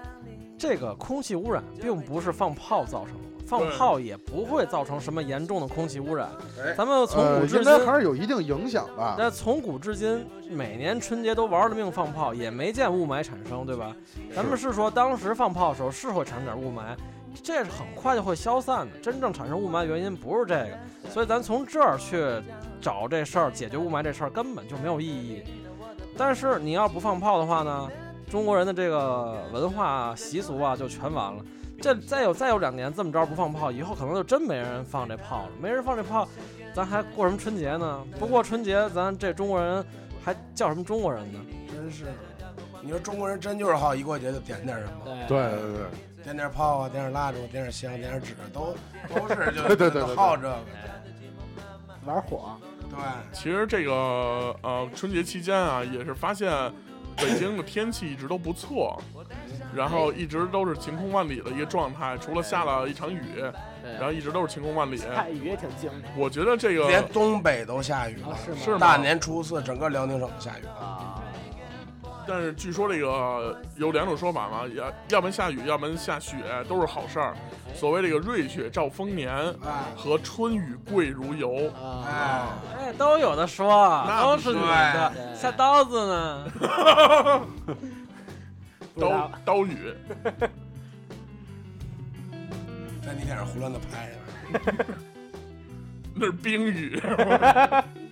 [0.57, 3.19] 这个空气污染并不是放炮造成的。
[3.45, 6.73] 放炮也不会造成什么严重的空气污染哎。
[6.75, 9.15] 咱们从呃，古至今，还是有一定影响吧。
[9.19, 13.93] 那从古至今，每年春节都玩了命放炮，也没见雾霾产生，对吧？
[14.33, 16.95] 咱们是说当时放炮的时候是会产生点雾霾，
[17.41, 18.97] 这是很快就会消散的。
[18.99, 22.41] 真正产生雾霾的原因不是这个，所以咱从这儿去
[22.81, 25.43] 找这事儿，解决雾霾这事儿根本就没有意义。
[26.17, 27.89] 但是你要不放炮的话呢，
[28.29, 31.43] 中国人的这个文化习俗啊就全完了。
[31.81, 35.49] 这再有再有两年这么着不放炮，以后可能就真没人放这炮了。
[35.59, 36.27] 没人放这炮，
[36.73, 38.05] 咱还过什么春节呢？
[38.17, 39.83] 不过春节，咱这中国人
[40.23, 41.39] 还叫什么中国人呢？
[41.69, 42.05] 真是，
[42.81, 44.93] 你说中国人真就是好一过节就点点什么，
[45.27, 45.85] 对对对对，
[46.23, 48.75] 点点炮啊，点点蜡烛，点点香，点点纸，都
[49.13, 50.59] 都是就对对对对好这个。
[52.05, 52.57] 玩火，
[52.89, 52.99] 对，
[53.31, 53.91] 其实这个
[54.61, 56.51] 呃春节期间啊，也是发现
[57.15, 59.01] 北京的天气一直都不错，
[59.73, 63.41] 然后一直都是晴空万里的一个状态，除了下了一场雨，
[63.81, 64.97] 然后一直都是晴空万里。
[64.97, 68.57] 下雨也挺静的我觉得这个连东北都下雨了，啊，是吗？
[68.61, 71.22] 是吗大年初四整个辽宁省都下雨了。
[72.23, 77.35] 啊，但是据说这个有两种说法嘛，要要不然下雨，要不然下雪，都是好事儿。
[77.75, 79.33] 所谓这个瑞雪兆丰年
[79.63, 86.51] 哎和春雨贵如油，啊，哎，哎，都有的说，那都是女的，下刀子呢。
[88.95, 89.93] 刀刀雨，
[93.01, 94.13] 在你脸上胡乱的拍呢。
[96.15, 97.01] 那是冰雨。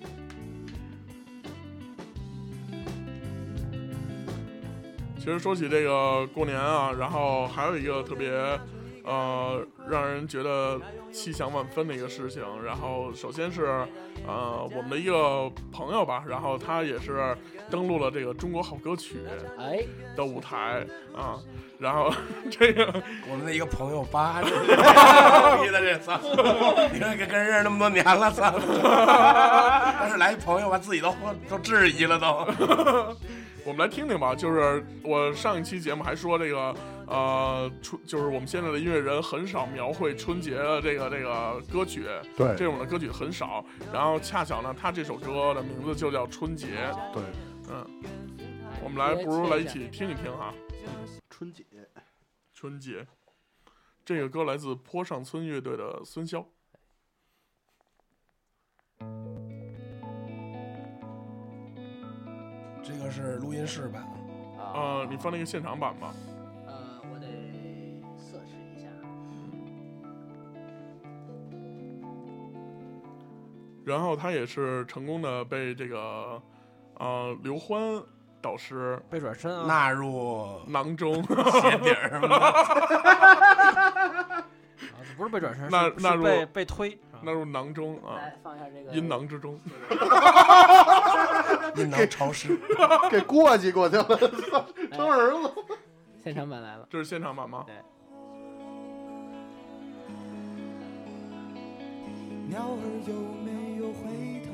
[5.22, 8.32] 其实说起这个过年啊，然后还有一个特别，
[9.04, 10.82] 呃，让人觉得
[11.12, 12.42] 气象万分的一个事情。
[12.66, 13.86] 然后首先是，
[14.28, 17.38] 呃，我们的一个朋友吧，然后他也是
[17.70, 19.20] 登录了这个中国好歌曲
[19.60, 19.84] 哎，
[20.18, 20.84] 的舞台
[21.16, 21.38] 啊。
[21.78, 22.12] 然后
[22.50, 22.92] 这个
[23.30, 24.50] 我们的一个朋友八，逼
[25.70, 26.20] 的这操！
[26.92, 28.52] 你看跟跟认识那么多年了，操！
[30.00, 31.16] 但是来一朋友吧，自己都
[31.48, 33.16] 都质疑了都。
[33.64, 42.04] 我们来听听吧，就是我上一期节目还说这个，呃，春就是我们现在的音乐人很少描绘春节的这个这个歌曲，
[42.36, 43.64] 对这种的歌曲很少。
[43.94, 46.68] 然后恰巧呢，他这首歌的名字就叫《春节》，
[47.14, 47.22] 对，
[47.70, 47.86] 嗯，
[48.84, 50.54] 我们来不如来一起听一听哈，
[51.30, 51.64] 春节。
[52.54, 53.06] 春节。
[54.04, 56.46] 这个歌来自坡上村乐队的孙骁。
[62.84, 64.02] 这个是录音室版，
[64.58, 66.14] 啊，呃，你放那个现场版吧。
[66.66, 66.74] 呃，
[67.14, 67.28] 我得
[68.18, 68.88] 测试一下。
[73.86, 76.42] 然后他也是成功的被这个，
[76.96, 78.02] 呃，刘欢
[78.42, 81.14] 导师背转身啊，纳入囊中。
[81.24, 82.38] 鞋底儿吗？
[82.38, 82.52] 啊
[85.18, 86.92] 不是被转身，是是那那如被被推。
[87.12, 89.60] 啊纳入囊中啊，来放一下这个阴囊之中。
[91.76, 92.60] 阴囊潮湿，
[93.10, 94.04] 给过继过去了，
[94.92, 95.54] 成儿子。
[96.24, 96.88] 现场版来了。
[96.90, 97.64] 这是现场版吗？
[97.66, 97.76] 对
[102.48, 104.52] 鸟儿有没有回头？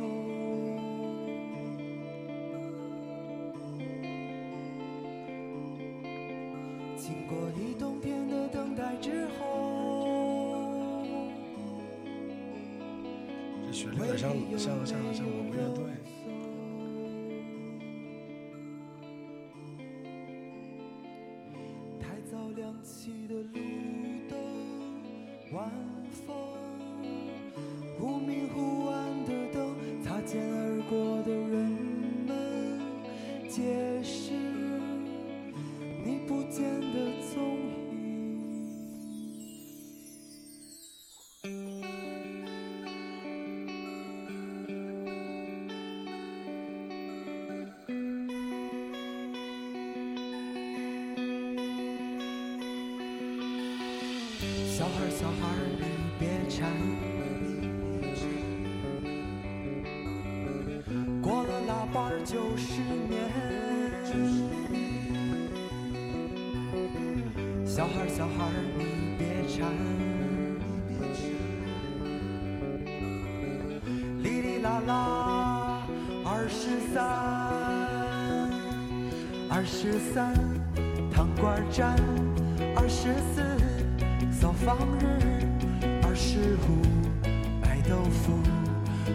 [6.95, 11.03] 经过一冬天的等待之后，
[13.65, 15.83] 这旋律有点像像像像某个乐队。
[67.97, 68.83] 孩，小孩儿，你
[69.17, 69.65] 别馋。
[74.21, 75.81] 哩哩啦啦，
[76.23, 77.03] 二十三，
[79.49, 80.31] 二十三，
[81.11, 81.95] 糖瓜粘，
[82.75, 83.41] 二十四，
[84.31, 85.03] 扫房日，
[86.03, 86.85] 二十五，
[87.59, 88.39] 买豆腐，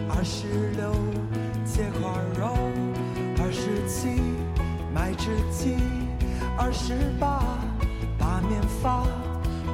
[0.09, 0.93] 二十六，
[1.65, 2.53] 切块肉，
[3.39, 4.19] 二十七，
[4.93, 5.77] 买只鸡，
[6.57, 7.57] 二十八，
[8.49, 9.05] 面发，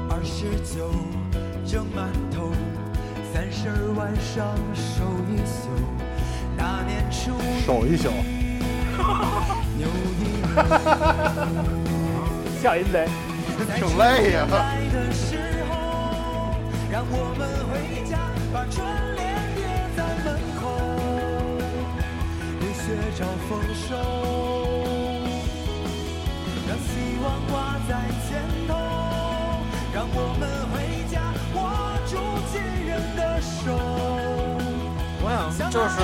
[0.09, 0.91] 二十九，
[1.65, 2.51] 蒸馒头。
[3.31, 5.69] 三十儿晚上守一宿，
[6.57, 7.31] 大年初
[7.65, 8.09] 守一宿，
[9.77, 10.47] 牛一牛。
[12.61, 13.07] 小淫贼，
[13.75, 15.37] 挺累呀、来的时
[15.69, 15.71] 候，
[16.91, 17.71] 让我们回
[18.09, 18.17] 家，
[18.51, 18.75] 把春
[19.15, 19.19] 联
[19.55, 19.57] 贴
[19.95, 20.27] 在门
[20.59, 20.61] 口，
[22.59, 22.83] 为学
[23.15, 23.89] 找丰收，
[27.21, 27.91] 望挂在
[28.27, 28.27] 前
[28.67, 28.73] 头，
[29.93, 31.19] 让我们回家
[31.53, 31.57] 握
[32.07, 32.11] 住
[32.49, 33.65] 亲人的手。
[35.21, 35.97] 我想就是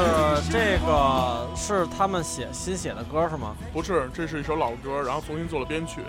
[0.52, 3.56] 这个是他们写新写的歌是吗？
[3.74, 6.02] 不是，这是一首老歌，然后重新做了编曲。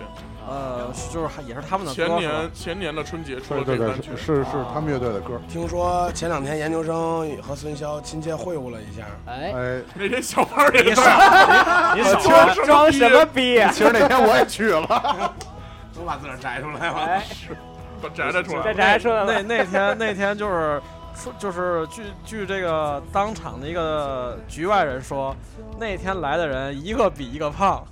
[0.46, 5.40] 呃，就是也是他们的歌前年前年的春节出了这个单，曲是，是是他们乐队的歌。
[5.48, 13.58] 听说前两天研究生和孙潇亲切会晤了一下，哎，哎，那天小胖也你在，少你少装什么装什么逼？
[13.72, 15.34] 其实那天我也去了，
[15.96, 16.98] 都把自个儿摘出来了。
[17.06, 17.24] 哎，
[18.02, 18.74] 把摘了出这来。
[18.74, 20.80] 这还说呢那那天那天就是
[21.16, 25.34] 说就是据据这个当场的一个局外人说，
[25.80, 27.84] 那天来的人一个比一个胖，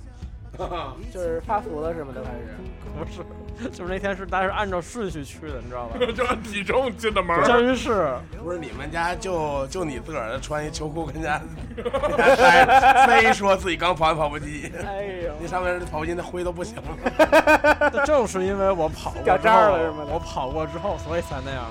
[1.11, 2.13] 就是发福了是吗？
[2.15, 2.55] 都开始。
[2.97, 5.97] 不是，就是那天是大家是按照顺序去的，你知道吧？
[6.15, 11.41] 就按体重进的门，真是，不是你们家就就你自个儿穿一秋裤跟家
[13.05, 17.89] 非说自己刚跑完跑步机，哎呦，那上面的跑步机那灰都不行了。
[17.91, 21.65] 那正是因为我跑过掉之渣儿了是吗后，我跑过之后，所以才那样。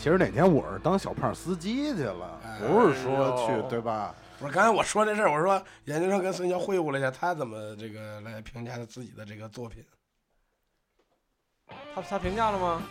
[0.00, 4.14] 其实哪天我是当小胖司机去了，不是说去对吧？
[4.38, 9.84] 不是刚才我说这事儿，我说研究生跟孙骁会晤了一下，他怎么这个来评价他自己的这个作品？
[11.94, 12.82] 他他评价了吗？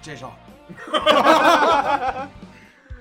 [0.00, 0.32] 介绍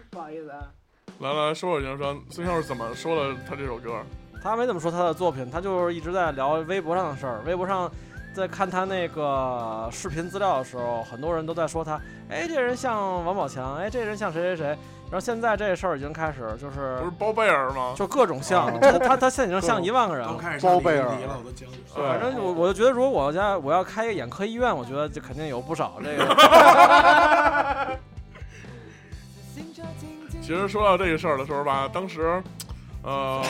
[0.09, 0.71] 不好意思啊，
[1.19, 4.01] 来来说说研究生，孙骁是怎么说了他这首歌？
[4.41, 7.43] 他没怎么说他的作品，他就是一直在聊微博上的事儿。
[7.45, 7.91] 微博上
[8.33, 14.77] 在看他那个视频资料的时候，很多人都在说他，哎，这人像王宝强，哎，这人像谁谁谁。
[15.11, 17.93] 然后现在这事儿已经开始就是不是包贝尔吗？
[17.97, 20.31] 就各种像，哦他他他现在已经像一万个人了。
[20.31, 21.73] 都开始包贝尔了，我都惊了。
[21.93, 27.97] 反正我我就觉得，如果我家我要开一个眼科医院，我觉得就肯定有不少这个。
[30.41, 32.41] 其实说到这个事儿的时候吧，当时，
[33.03, 33.43] 呃，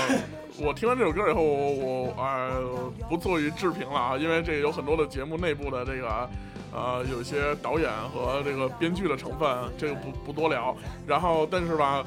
[0.59, 6.29] 我听完这首歌以后，我我呃不做于置评了啊，因为这个有很多的节目内部的这个。
[6.73, 9.45] 呃，有一些导演和这个编剧的成分，
[9.77, 10.73] 这个不不多聊。
[11.05, 12.01] 然后，但是吧，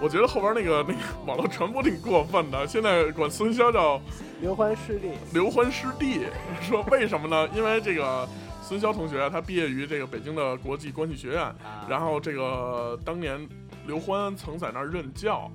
[0.00, 4.00] 我觉得后边那个那个网络传播挺过分的，现在管孙潇叫
[4.40, 6.22] 刘欢师弟，刘欢师弟，
[6.60, 7.48] 说为什么呢？
[7.54, 8.28] 因为这个
[8.60, 11.54] 孙潇同学他毕业于这个北京的国际关系学院，
[11.88, 13.38] 然后这个当年
[13.86, 15.48] 刘欢曾在那儿任教，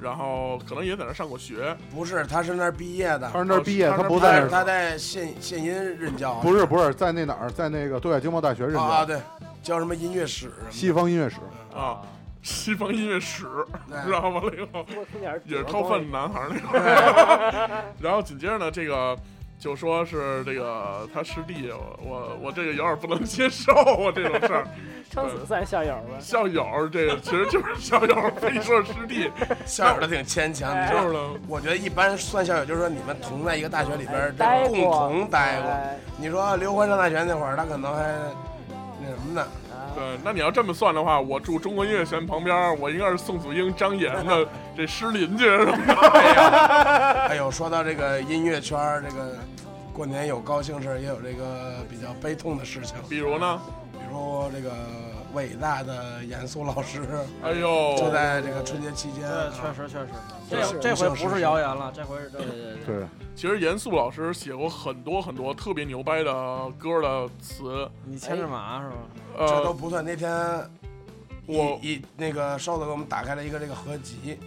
[0.00, 1.76] 然后可能也在那上过学。
[1.94, 9.20] 不是，他是那儿毕业的他，是那儿毕业，他不在那儿，他在现现音任教，不是不是在那哪儿，在那个对外经贸大学任教啊，教，对，
[9.62, 11.36] 教什么音乐史西方音乐史。
[11.74, 12.00] 啊，
[12.42, 13.46] 西方音乐史，
[13.88, 14.84] 对然后完了以后
[15.48, 19.16] 也是掏粪男孩儿那 块儿， 然后紧接着呢，这个
[19.58, 24.66] 就说是这个他师弟，我我我这个有点不能接受啊这种事儿，
[25.10, 26.18] 撑死算校友吧。
[26.20, 29.30] 校友这个其实就是校友，非说师弟，
[29.66, 30.70] 校友都挺牵强。
[30.80, 31.20] 你知道就是呢。
[31.48, 34.32] 我觉得一般算校友就是说你们同在一个大学里边
[34.68, 35.70] 共同待过。
[35.70, 38.14] 哎你说刘欢上大学那会儿，他可能还
[39.00, 39.42] 那什么呢？
[39.70, 44.46] 啊对，那你要这么算的话，我住中国音乐学院旁边，我应该是宋祖英、张岩的
[44.76, 47.26] 这师邻居是吧？
[47.30, 49.36] 哎呦，说到这个音乐圈，这个
[49.92, 53.60] 过年有高兴事，也有这个比较悲痛的事情，比如呢？
[53.92, 54.70] 比如这个
[55.34, 57.02] 伟大的严肃老师
[57.42, 62.96] 哎呦，就在这个春节期间对，啊，确实确实，这这回不是谣言了，这回是对对对对。
[63.00, 63.06] 对，
[63.36, 68.96] 其实严肃老师写过很多很多特别牛掰的歌的词，你牵着马是吧？
[69.38, 70.04] 呃，这都不算。
[70.04, 70.30] 那天
[71.46, 71.78] 我。
[71.82, 74.38] 一一那个瘦子给我们打开了一个这个合集，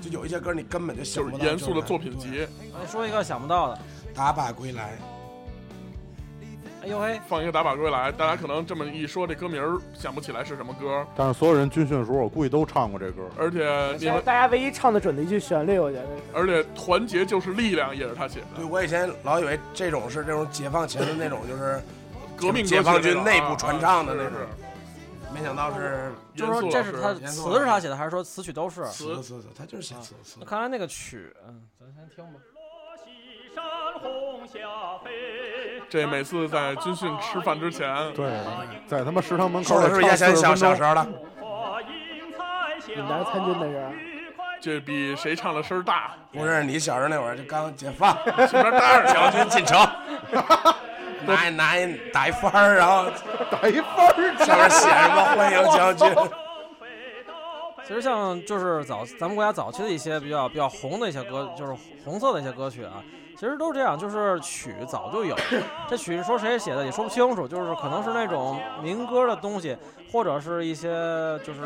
[0.00, 3.78] 就有一些歌你根本就想不到，是严肃的作品对集，哎，说一个想不到的，
[4.14, 4.96] 打靶归来，
[6.88, 13.28] 哎哎呦嘿，放一个打靶归来，大家可能这么一说，这歌名儿想不起来是什么歌，但是所有人军训的时候，我估计都唱过这歌。
[13.36, 16.06] 而且你们，大家唯一唱的准的一句旋律，我觉得。
[16.32, 21.78] 而且团结就是力量也是他写的对，我以前老以为这种是这种解放前的那种，就是
[22.34, 28.82] 革命解放军内部啊传唱的啊那种是没想到是就是说这是他词是他写的，还是说词曲都是？
[28.86, 30.46] 词词词词，他就是写词词那。
[30.46, 32.40] 看来那个曲，嗯，咱先听吧。
[35.90, 38.30] 这每次在军训吃饭之前，对，
[38.86, 41.06] 在他妈食堂门口说的是不是也想小小时候了？
[42.86, 43.88] 你来参军的是？
[44.60, 49.78] 这比谁唱的声儿大，不是你小时候那会儿就刚解放，这边待着将军进城，
[51.24, 53.06] 拿一拿一打一幡儿，然后
[53.50, 56.08] 打一分儿上面写什么欢迎将军。
[57.86, 63.02] 其实像就是早咱们国家早期的一些比较比较红的一些歌，就是红色的一些歌曲啊，
[63.38, 65.36] 其实都是这样，就是曲早就有，
[65.86, 69.78] 这曲说谁写的也说不清楚，就是可能是那种民歌的东西，
[70.10, 70.88] 或者是一些
[71.44, 71.60] 就是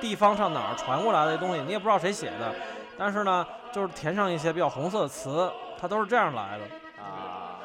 [0.00, 2.54] 地方上哪儿传过来的东西，你也不知道谁写的，
[2.96, 6.64] 但是呢，就是填上一些比较红色的词，它都是这样来的
[7.02, 7.58] 啊。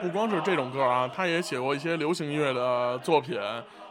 [0.00, 3.38] 不光是这种歌啊，他也写过一些流行音乐的作品。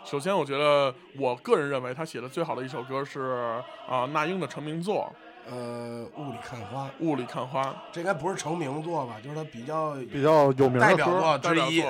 [0.05, 5.11] 首先，我觉得我个人认为他写的最好的一首歌是啊、那英的成名作
[5.49, 7.63] 呃，雾里看花，《雾里看花》。
[7.91, 9.15] 这应该不是成名作吧？
[9.23, 10.85] 就是他比较比较有名的歌。
[10.85, 11.83] 代表作之一。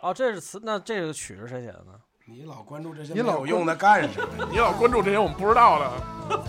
[0.00, 1.92] 哦，这是词，那这个曲是谁写的呢？
[2.26, 4.46] 你老关注这些你老用它干什么？
[4.50, 5.90] 你老关注这些我们不知道的，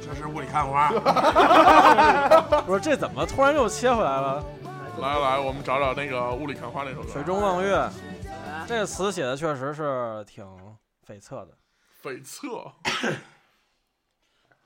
[0.00, 0.88] 这是雾里看花。
[2.64, 4.44] 不是，这怎么突然又切回来了？
[5.00, 7.08] 来来，我们找找那个《雾里看花》那首歌。
[7.12, 7.88] 水中望月，
[8.66, 10.44] 这个词写的确实是挺
[11.06, 11.56] 悱恻的。
[12.02, 12.72] 悱恻，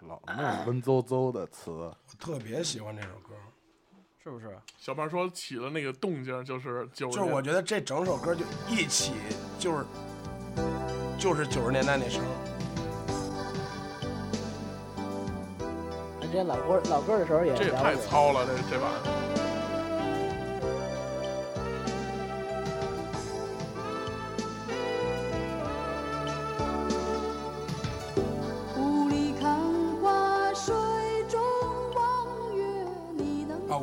[0.07, 3.35] 老那种文绉绉的词，我特别喜欢这首歌，
[4.23, 4.57] 是不是？
[4.77, 9.15] 小胖说起了那个动静，就是九就是我觉得这整首歌就一起
[9.59, 9.85] 就是
[11.19, 12.29] 就是九十年代那声儿。
[16.21, 17.73] 咱之前老歌老歌的时候也这也。
[17.73, 18.93] 太糙了，这这把。
[19.35, 19.38] 雾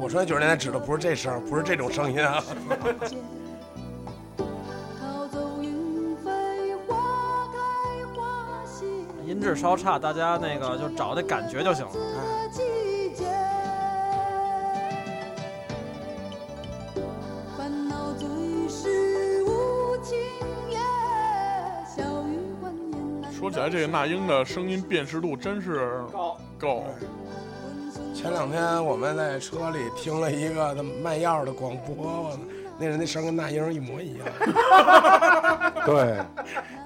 [0.05, 2.39] 我说九十年代指的不是这声，不是这种声音啊。
[4.99, 8.85] 逃走云飞，花开花谢。
[9.25, 11.91] 音质稍差，大家那个就找那感觉就行了。
[11.91, 12.61] 的季
[13.15, 13.25] 节，
[17.57, 18.27] 烦恼最
[18.69, 20.15] 是无情
[20.69, 20.77] 夜，
[21.97, 22.71] 小雨欢
[23.23, 26.83] 颜说起来，这个那英的声音辨识度真是高够。
[28.25, 32.39] 前两天我们在车里听了一个卖药的广播，我，
[32.79, 34.25] 那人那声跟那英一模一样。
[35.85, 36.17] 对，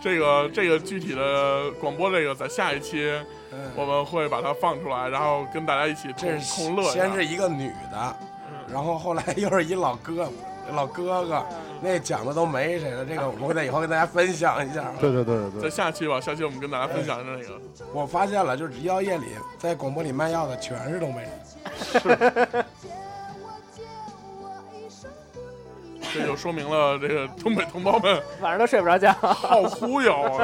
[0.01, 3.09] 这个这个具体的广播，这个在下一期
[3.53, 6.91] 嗯，我们会把它放出来，然后跟大家一起这是同乐。
[6.91, 8.15] 先是一个女的，
[8.67, 10.27] 然后后来又是一老哥
[10.73, 11.45] 老哥哥，
[11.81, 13.05] 那讲的都没谁了。
[13.05, 14.91] 这个我们会在以后跟大家分享一下。
[14.99, 17.59] 对对对对在对，下期吧，下期我们跟大家分享那个。
[17.93, 19.27] 我发现了，就是医药业里
[19.57, 22.65] 在广播里卖药的全是东北人。
[26.11, 29.13] 这就说明了这个东北同胞们晚上都睡不着觉。
[29.13, 30.43] 好忽悠啊！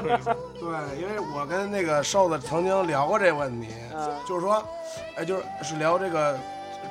[0.60, 4.64] 对，因为我跟那个瘦子曾经聊过这个问题，嗯，就是说，
[5.16, 6.38] 哎，就是是聊这个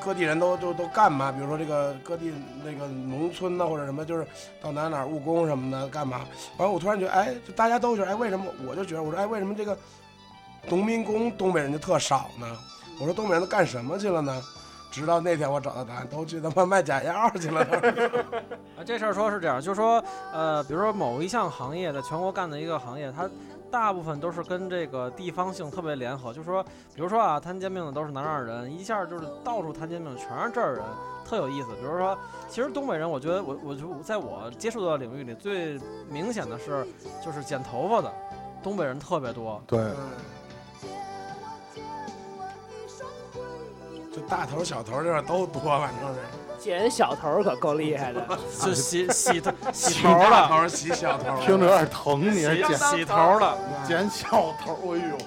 [0.05, 1.33] 各地人都都都干嘛？
[1.33, 2.33] 比如说这个各地
[2.63, 4.27] 那个农村呐，或者什么，就是
[4.61, 6.21] 到哪哪务工什么的干嘛？
[6.59, 8.45] 完了，我突然觉得，哎，就大家都觉得，哎，为什么？
[8.67, 9.77] 我就觉得，我说，哎，为什么这个
[10.69, 12.47] 农民工东北人就特少呢？
[13.01, 14.43] 我说东北人都干什么去了呢？
[14.91, 17.63] 直到那天我找到答案，都去他妈卖 假药去了。
[18.77, 23.29] 啊，这事儿说是这样，就是说，呃，比如说某一项行业在全国干的一个行业，它
[23.75, 26.63] 大部分都是跟这个地方性特别联合，就是说，
[26.95, 30.85] 比如说啊，摊煎饼的都是南二人，一下就是到处摊煎饼全是这儿人，
[31.27, 31.71] 特有意思。
[31.81, 32.17] 比如说，
[32.49, 35.77] 其实东北人，我觉得我我就在我接触到的领域里最
[36.09, 36.87] 明显的是，
[37.21, 38.13] 就是剪头发的，
[38.63, 39.61] 东北人特别多。
[39.67, 39.91] 对，
[44.13, 46.21] 就大头小头这都多，反正是
[46.65, 48.27] 剪小头可够厉害的。
[48.59, 55.19] 就洗洗头洗洗头的，大头洗小头，听着有点疼，你还洗剪洗头了，剪小头，哎呦，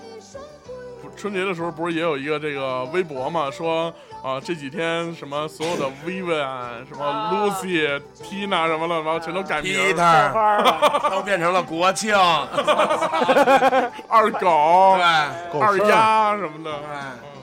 [1.15, 12.13] 春节的时候不是也有一个这个微博嘛，说啊、这几天什么所有的 Vivian、什么啊 Lucy、Tina 什么乱七八糟全都改名儿，Peter 花了， 都变成了国庆，
[14.09, 14.97] 二狗、
[15.53, 16.71] 对二丫什么的。
[16.71, 17.36] 对，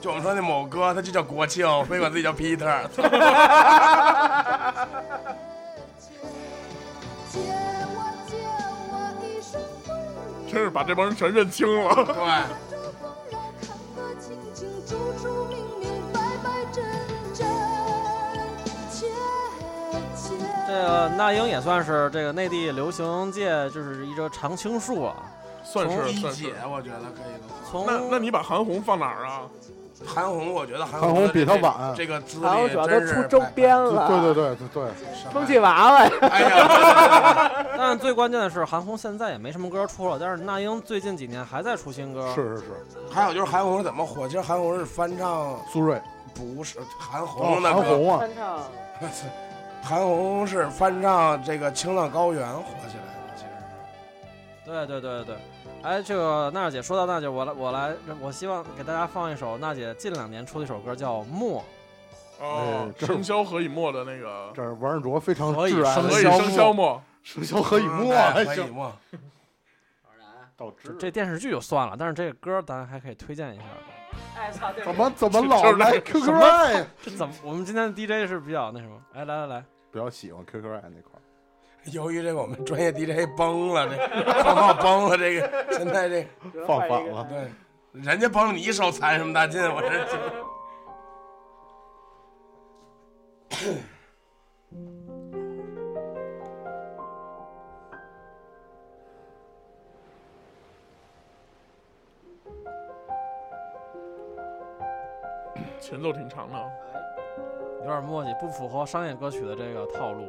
[0.00, 2.88] 就我们说那某哥，他就叫国庆，非管自己叫 Peter。
[10.50, 11.94] 真是把这帮人全认清了。
[12.04, 12.14] 对。
[20.66, 25.16] 这个那英也算是这个内地流行界就是一个常青树啊。
[25.64, 27.48] 算是一姐算是。，我觉得可以的。
[27.68, 29.42] 从那那你把韩红放哪儿啊？
[30.06, 31.92] 韩红，我觉得韩韩红比他晚。
[31.96, 34.90] 这个资历韩红主要都出周边了，对对对对对，
[35.32, 42.26] 充气娃娃呀，哎呀， 但最关键的是，韩红现在也没什么歌出了，但是那英最近几年还在出新歌。
[42.34, 42.64] 是是是，
[43.10, 44.26] 还有就是韩红是怎么火？
[44.28, 46.00] 其实韩红是翻唱，苏芮，
[46.34, 48.58] 不是韩哦红的歌，韩红啊，翻唱。
[49.80, 53.07] 韩红是翻唱这个《青藏高原》火起来
[54.68, 55.36] 对对对对，
[55.82, 61.64] 哎，这个娜姐说到娜姐，我来我来，我希望给大家放一首娜姐近两年出的一首歌，叫《默
[62.38, 68.92] 哦生肖何以默的那个，这是王仁卓非常何以挚爱的何以生肖默，生肖何以沫哎还行，何以沫，
[70.54, 70.92] 到》这。
[70.94, 73.64] 这电视剧就算了，但是这个歌咱还可以推荐一下。
[74.36, 76.86] 哎操，怎么怎么老来 QQ 爱？
[77.02, 77.34] 这怎么？
[77.42, 79.00] 我们今天的 DJ 是比较那什么？
[79.14, 81.17] 哎，来来来，比较喜欢 QQ 爱那块儿。
[81.92, 83.96] 由于这个我们专业 DJ 崩了，这
[84.42, 86.26] 放炮崩了，这个 现在这
[86.66, 87.50] 放反了对，
[88.02, 89.60] 人家崩你一手残什么大劲？
[89.62, 89.88] 我这
[105.80, 106.70] 前奏挺长的。
[107.80, 110.26] 有点墨迹，不符合商业歌曲的这个套路。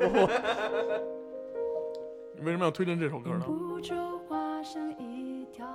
[2.42, 3.44] 为什么要推荐这首歌呢？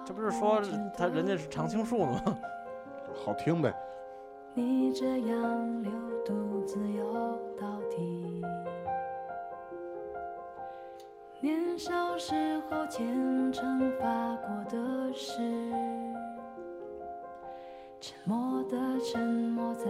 [0.06, 0.62] 这不是说
[0.98, 2.38] 他人家是常青树呢吗？
[3.14, 3.74] 好听呗，
[4.54, 5.92] 你这样流
[6.26, 8.42] 独自游到底。
[11.40, 15.42] 年少时候虔诚发过的誓，
[18.00, 19.86] 沉默的沉默在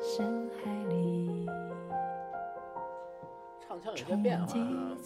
[0.00, 1.48] 深海里，
[3.82, 4.96] 唱腔有些变化啊，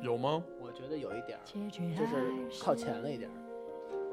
[0.00, 0.42] 有吗？
[0.60, 3.34] 我觉得有一点儿，就是靠前了一点儿。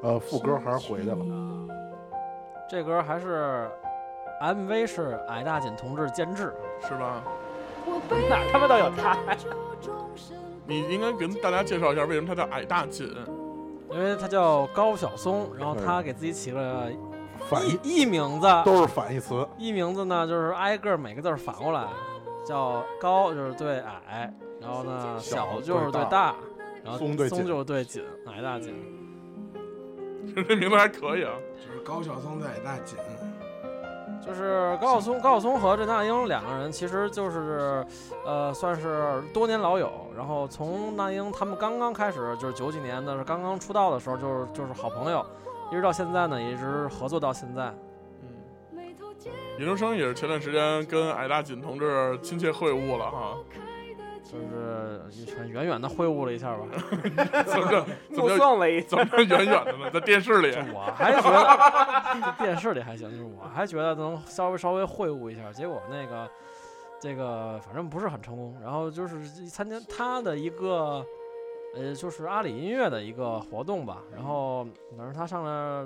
[0.04, 1.26] 呃，副歌还是回来了。
[2.70, 3.70] 这歌还是
[4.42, 7.24] MV 是矮大紧同志监制，是吧？
[8.30, 9.18] 哪儿他妈都有他。
[10.66, 13.14] 你应该跟大家介绍一下为什么他叫矮大紧。
[13.92, 16.90] 因为他叫高晓松，然后他给自己起了
[17.50, 21.86] 反义艺艺名字，都是反义词，艺名字呢就是挨个每个字反过来，
[22.46, 26.36] 叫高就是对矮，然后呢小小就是对对大，
[26.84, 28.76] 然后松对松就是对紧，矮大紧。
[30.48, 31.32] 这名字还可以啊。
[31.56, 32.98] 就是高晓松在大紧，
[34.26, 37.86] 就是高晓松，高晓松和这那英两个人其实就是，
[38.26, 39.92] 呃，算是多年老友。
[40.16, 45.26] 然后从那英他们刚刚开始，就是九几年的刚刚出道的时候，就是就是好朋友，
[45.72, 47.74] 一直到现在呢，一直合作到现在。
[49.62, 53.38] 嗯，研究生也是前段时间跟矮大紧同志亲切会晤了哈。
[54.24, 56.66] 就是远远的会晤了一下吧。
[57.46, 57.86] 怎么着？
[58.10, 58.38] 怎目么着？
[58.38, 59.92] 送了一怎么远远的呢？
[59.92, 60.56] 在电视里。
[60.74, 66.30] 我还觉得这电视里还行，就是我还觉得能稍微稍微会晤一下，结果那个
[67.00, 68.56] 这个反正不是很成功。
[68.64, 71.06] 然后就是参加他的一个
[71.76, 74.64] 呃，就是阿里音乐的一个活动吧，然后
[74.98, 75.86] 反正他上来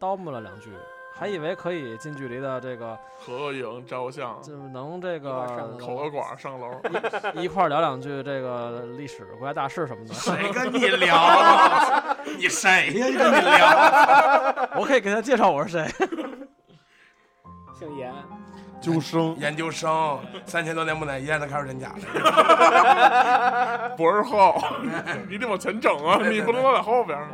[0.00, 0.70] 叨磨了两句，
[1.14, 6.68] 还以为可以近距离的这个合影照相，就是能这个口个管上楼。
[7.34, 10.14] 一块聊两句这个历史、国家大事什么的。
[10.14, 12.16] 谁跟你聊啊？
[12.36, 13.06] 你谁呀？
[13.16, 14.68] 跟你聊？
[14.80, 15.86] 我可以给他介绍我是谁。
[17.78, 18.12] 姓严，
[18.80, 23.94] 究生研究生三千多年不奶烟，他开始真假的。
[23.96, 24.60] 博士后，
[25.28, 27.28] 你得往前整啊，你不能老在后边儿。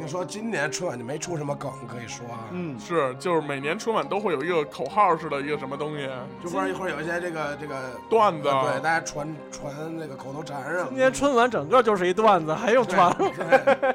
[0.00, 2.46] 你说今年春晚就没出什么梗可以说啊？
[2.52, 6.08] 嗯，是，就是每年春晚都会有一个口号似的一个什么东西，
[6.42, 8.44] 就不然一会儿有一些这个这个段子。
[8.44, 10.88] 对，大家传传那个口头禅上。
[10.88, 13.14] 今年春晚整个就是一段子，还用传？
[13.18, 13.94] 对，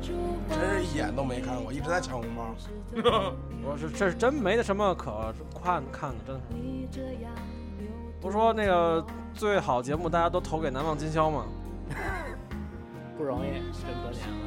[0.00, 2.54] 真是一眼都没看过，一直在抢红包。
[3.62, 6.40] 我是这是真没什么可看看的，
[6.92, 7.12] 真的。
[8.20, 9.04] 不说那个
[9.34, 11.44] 最好节目大家都投给难忘今宵吗？
[13.18, 14.46] 不容易，这么多年了。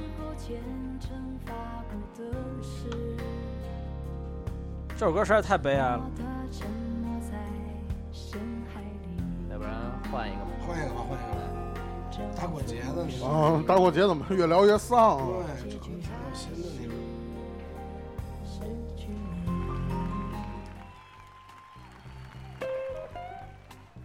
[4.96, 6.02] 这首歌实在太悲哀了。
[9.50, 9.74] 要不然
[10.12, 10.52] 换一个吧。
[10.66, 11.42] 换一个吧，换一个吧。
[12.36, 15.26] 大过节的，你说啊，大过节怎么越聊越丧啊？
[15.58, 16.02] 对，整挺有
[16.34, 16.96] 心的你们。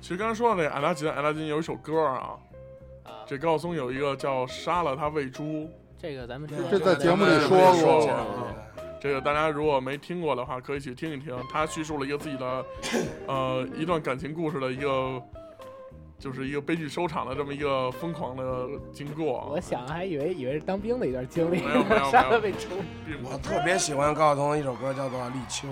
[0.01, 2.39] 其实刚才说到那个艾拉金，艾拉金有一首歌啊，
[3.05, 5.45] 啊，这高晓松有一个叫《杀了他喂猪》，
[6.01, 8.46] 这个咱们这在节目里说说过过
[9.01, 11.36] 这个大家如果没听过的话，可以去听一听。
[11.51, 12.64] 他叙述了一个自己的，
[13.26, 15.22] 呃，一段感情故事的一个，
[16.18, 19.61] 就是一个悲剧收场的这么一个疯狂的经过我。
[19.61, 22.70] 想还以为以为是当兵的一段经历没有 没有，没有被抽
[23.22, 25.68] 我特别喜欢高晓松一首歌，叫做《立秋》。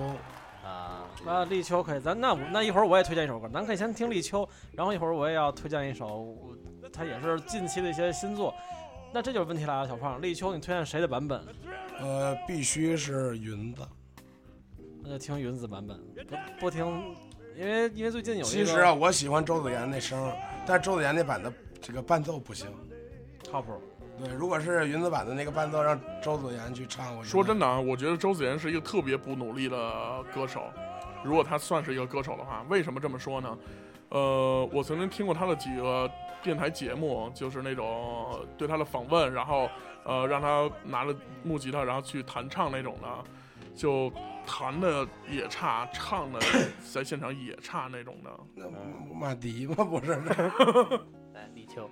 [0.64, 1.02] 啊。
[1.26, 6.36] 啊，立秋可以，咱那那一会儿我也推荐一首歌，咱可以先听立秋，然后一会儿我也要推荐一首，
[6.92, 8.54] 他也是近期的一些新作。
[9.12, 11.42] 那这就是问题来了，小胖，立秋你推荐谁的版本？
[12.00, 13.82] 呃，必须是云子。
[15.02, 16.36] 那就听云子版本，不
[16.66, 16.84] 不听，
[17.56, 20.32] 因为因为最近有一个其实啊，我喜欢周子妍那声，
[20.66, 21.50] 但是周子妍那版的
[21.80, 22.66] 这个伴奏不行。
[23.50, 23.80] 靠谱，
[24.18, 30.64] 对，如果是云子版的那个伴奏，让周子妍去唱，我说真的啊，我觉得周子妍是一个特别不努力的歌手。
[31.24, 33.58] 如果他算是一个歌手的话，为什么这么说呢？
[34.08, 36.10] 呃，我曾经听过他的几个
[36.46, 39.68] 电台节目，就是那种对他的访问，然后
[40.04, 43.08] 呃让他拿着木吉他，然后去弹唱那种的，
[43.74, 44.12] 就
[44.46, 46.38] 弹的也差，唱的
[46.88, 48.30] 在现场也差那种的。
[48.54, 48.64] 那
[49.12, 49.74] 马迪吗？
[49.74, 50.12] 不是，
[51.34, 51.90] 来，李秋，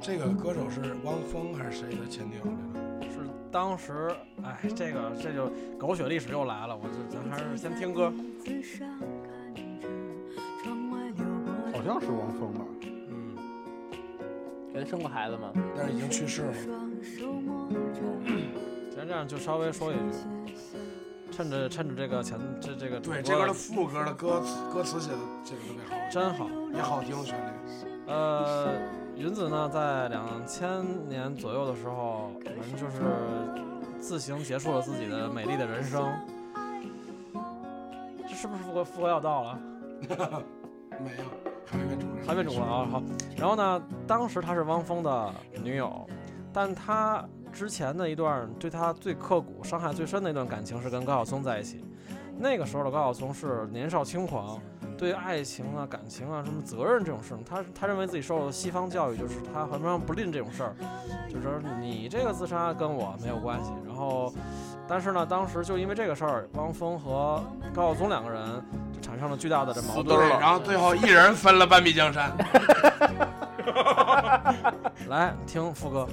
[0.00, 3.10] 这个歌手是汪峰还是谁的前女友来着？
[3.10, 3.18] 是
[3.50, 4.14] 当时，
[4.44, 8.12] 哎，这个这就狗血历史又来了，我就咱还是先听歌。
[11.86, 12.64] 好像是汪峰吧？
[13.10, 13.36] 嗯，
[14.72, 15.52] 人生过孩子吗？
[15.76, 16.52] 但是已经去世了。
[18.90, 20.18] 既然这样，就稍微说一句，
[21.30, 26.48] 趁着趁着这个前这这个对，这歌的副歌的歌词歌词写的写的特别好，真好。
[26.72, 27.50] 也好听旋律。
[28.06, 28.72] 呃，
[29.16, 33.02] 云子呢，在两千年左右的时候，反正就是
[34.00, 36.10] 自行结束了自己的美丽的人生。
[38.26, 39.60] 这是不是副歌副歌要到了？
[41.00, 41.24] 没有，
[41.66, 42.26] 还没主任。
[42.26, 43.02] 还没主了啊，好。
[43.36, 46.06] 然后呢，当时她是汪峰的女友，
[46.52, 51.84] 但她之前的一段对她最刻骨、伤害最深的一段感情是跟高晓松在一起。
[52.36, 54.60] 那个时候的高晓松是年少轻狂，
[54.98, 60.74] 对爱情啊、感情啊、什么责任这种事情，他他认为自己受了西方教育，就是他很上不吝这种事儿，
[61.32, 63.70] 就是你这个自杀跟我没有关系。
[63.86, 64.32] 然后，
[64.88, 67.40] 但是呢，当时就因为这个事儿，汪峰和
[67.72, 68.42] 高晓松两个人
[69.04, 70.26] 产生了巨大的这矛盾。
[70.40, 72.32] 然后最后一人分了半壁江山。
[75.08, 76.08] 来听副歌。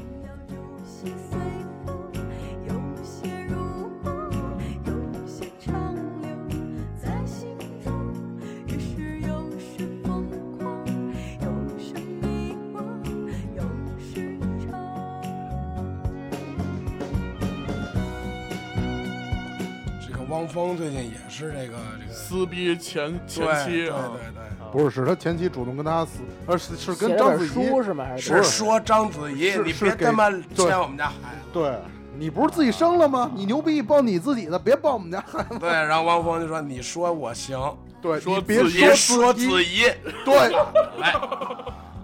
[20.41, 24.71] 汪峰最近也是这个这个撕逼前前妻啊，对对对。
[24.71, 27.83] 不是，是他前妻主动跟他撕，呃，是是跟章子怡。
[27.83, 28.05] 是吗？
[28.05, 31.41] 还是是说章子怡，你别他妈对牵我们家孩子。
[31.53, 31.77] 对
[32.17, 33.29] 你不是自己生了吗？
[33.35, 35.59] 你牛逼，抱你自己的，别抱我们家孩子。
[35.59, 37.59] 对，然后汪峰就说：“你说我行，
[38.01, 39.83] 对，说别自己别说说子怡。
[40.25, 40.51] 对，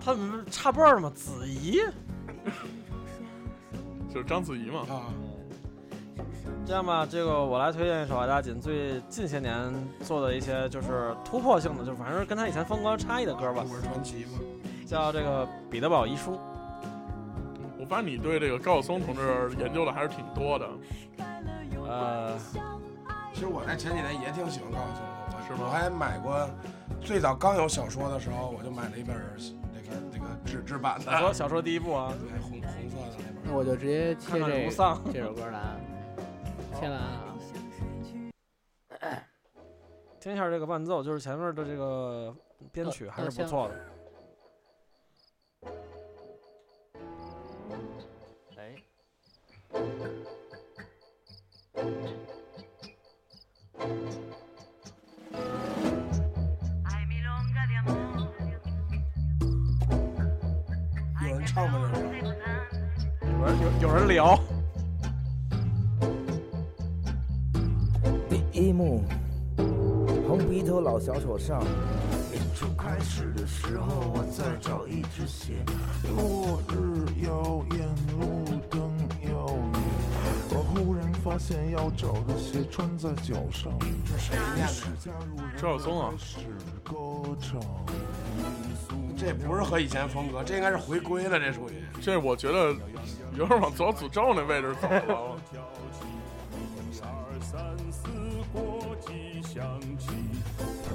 [0.04, 1.12] 他们差辈儿了吗？
[1.16, 1.80] 子怡，
[4.14, 4.82] 就是章子怡嘛。
[4.90, 5.10] 啊，
[6.68, 14.40] 这样吧，这个我来推荐一首阿达锦最近些年做的一些就是突破性的，就反正跟他以前风格差异的歌吧中，国传奇嘛。
[14.86, 16.34] 叫这个《彼得堡遗书》。
[17.80, 20.68] 我发现你对这个高晓松同志研究的还是挺多的。
[21.88, 22.38] 呃，
[23.34, 26.50] 其实我在前几年也挺喜欢高晓松的，我是吗我还买过，
[27.00, 29.16] 最早刚有小说的时候，我就买了一本
[29.74, 33.36] 那个那个纸质版的，小说小说第一部啊，对，红红色的那本。
[33.46, 35.02] 那我就直接切看看这如丧。
[35.14, 35.60] 这首歌来
[36.78, 37.24] 啊，切完啊。
[40.20, 42.36] 听一下这个伴奏，就是前面的这个
[42.72, 43.76] 编曲还是不错的。
[48.58, 48.76] 哎，
[61.22, 61.90] 有人唱吗？
[61.94, 62.08] 这是？
[63.22, 64.36] 有人有有人聊，
[68.58, 69.04] 一幕，
[70.28, 71.62] 红鼻头老小丑上，
[72.34, 75.54] 演出开始的时候，我在找一只鞋。
[76.16, 77.88] 落日耀眼，
[78.18, 78.82] 路灯
[79.22, 79.84] 耀眼，
[80.50, 83.72] 我忽然发现要找的鞋穿在脚上。
[85.56, 86.40] 赵晓松啊，是
[86.84, 86.96] 歌
[87.40, 87.62] 唱。
[89.16, 91.74] 这不是和以前风格，这应该是回归了，这属于。
[92.02, 92.76] 这我觉得
[93.38, 95.36] 有点往左诅咒那位置走了。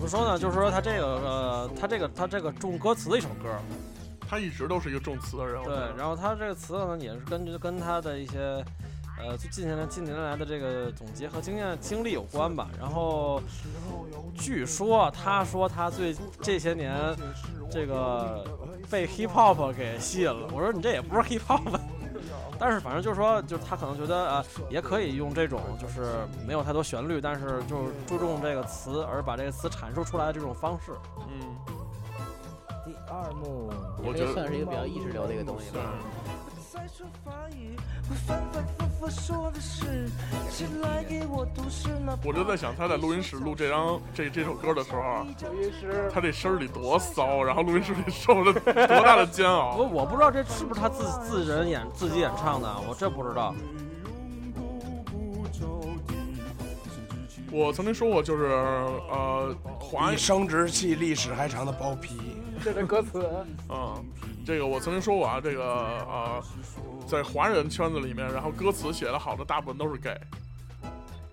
[0.03, 0.39] 么说呢？
[0.39, 3.49] 就是说他这个呃，他这个他这个重歌词的一首歌，
[4.29, 5.63] 他一直都是一个重词的人。
[5.63, 8.65] 对，然后他这个词呢，也是根据跟他的一些
[9.19, 12.69] 呃最近年来近年来的这个总结和经验经历有关吧。
[12.81, 13.41] 然后
[14.35, 16.93] 据说他说他最这些年
[17.71, 18.45] 这个
[18.91, 20.49] 被 hip hop 给吸引了。
[20.53, 21.81] 我说你这也不是 hip hop。
[22.65, 26.15] 但是反正就是说，就是他可能觉得啊、呃也可以用这种就是
[26.47, 30.93] 没有太多旋律，但是就是注重这个词，而把这个词阐述出来的这种方式。
[31.29, 31.57] 嗯，
[32.85, 35.81] 第二幕，我觉得算是一个比较意识流的一个东西吧。
[36.73, 37.77] 在说法语，
[38.09, 40.09] 我反反复复说的是，
[40.51, 42.19] 谁来给我读诗呢？
[42.25, 49.77] 我就在想他在录音室录这张这这首歌的时候啊，录音师他这声儿里多骚，然后录音室里受了多大的煎 我熬。
[49.83, 53.55] 我不知道这是不是他自自人演自己演唱的，我这不知道。
[57.51, 62.17] 我曾经说过，就是呃，华比生殖器历史还长的包皮，
[62.65, 63.29] 这是歌词。
[63.69, 64.03] 嗯，
[64.45, 66.43] 这个我曾经说过啊，这个呃，
[67.07, 70.19] 在华人圈子里面，然后歌词写的好的大部分都是 gay，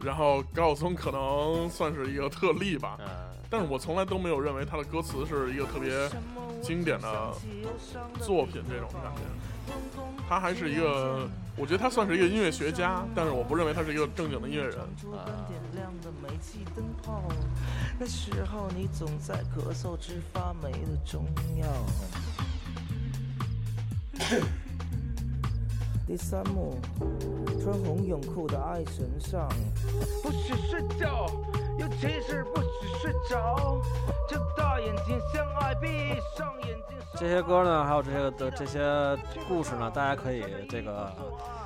[0.02, 3.08] 然后高晓松可能算是一个特例吧，嗯，
[3.50, 6.10] 但是我从来都没有认为他的歌词是一个特别
[6.62, 7.34] 经典的
[8.20, 9.22] 作品这种感觉。
[10.28, 14.78] 他还是一个，我觉得他算是一个音乐学家，但是我不认为他是一个正经的音乐人。
[15.48, 17.24] 点亮的煤气灯泡，
[18.00, 21.26] 那时候你总在咳嗽治发霉的中
[21.60, 21.68] 药。
[26.06, 26.76] 第三幕，
[27.62, 29.48] 穿红泳裤的爱神上，
[30.24, 31.28] 不许睡觉，
[31.78, 33.82] 尤其是不许睡着，
[34.28, 35.88] 睁大眼睛相爱，闭
[36.38, 36.98] 上眼睛。
[37.16, 38.82] 这些歌呢，还有这些的这些
[39.48, 41.12] 故事呢，大家可以这个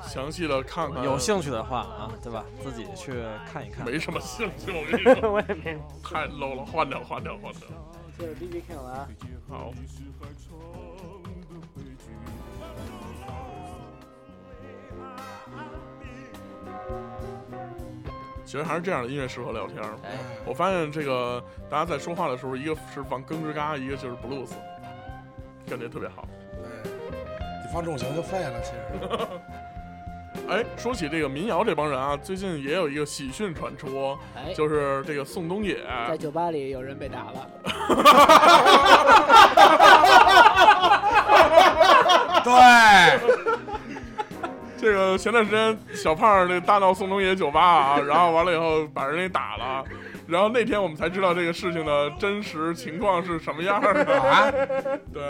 [0.02, 2.44] 详细的看看，有兴趣的话啊，对吧？
[2.62, 3.12] 自己去
[3.50, 3.84] 看一看。
[3.84, 7.68] 没什么兴趣，我跟你说， 我也没，太 low 了，换掉，换掉，换掉。
[8.16, 9.08] 接着 B B 了啊。
[9.48, 9.72] 好，
[18.44, 19.82] 其实还是这样的音乐适合聊天
[20.44, 24.50] 我发现这个大家在说话的时候，一个是放根之嘎，一个就是 blues，
[25.68, 26.26] 感觉特别好。
[26.62, 28.76] 你放重型就废了，其实。
[30.50, 35.78] 哎，说起这个民谣这帮人啊，最近也有一个喜讯传出，哎，就是这个宋冬野，
[36.08, 37.48] 在酒吧里有人被打了。
[42.44, 42.52] 对，
[44.84, 49.82] 这个前段时间小胖儿那大闹宋冬野酒吧啊，然后完了以后把人给打了，
[50.26, 54.52] 然后那天我们才知道这个事情的真实情况是什么样的 啊，
[55.10, 55.22] 对，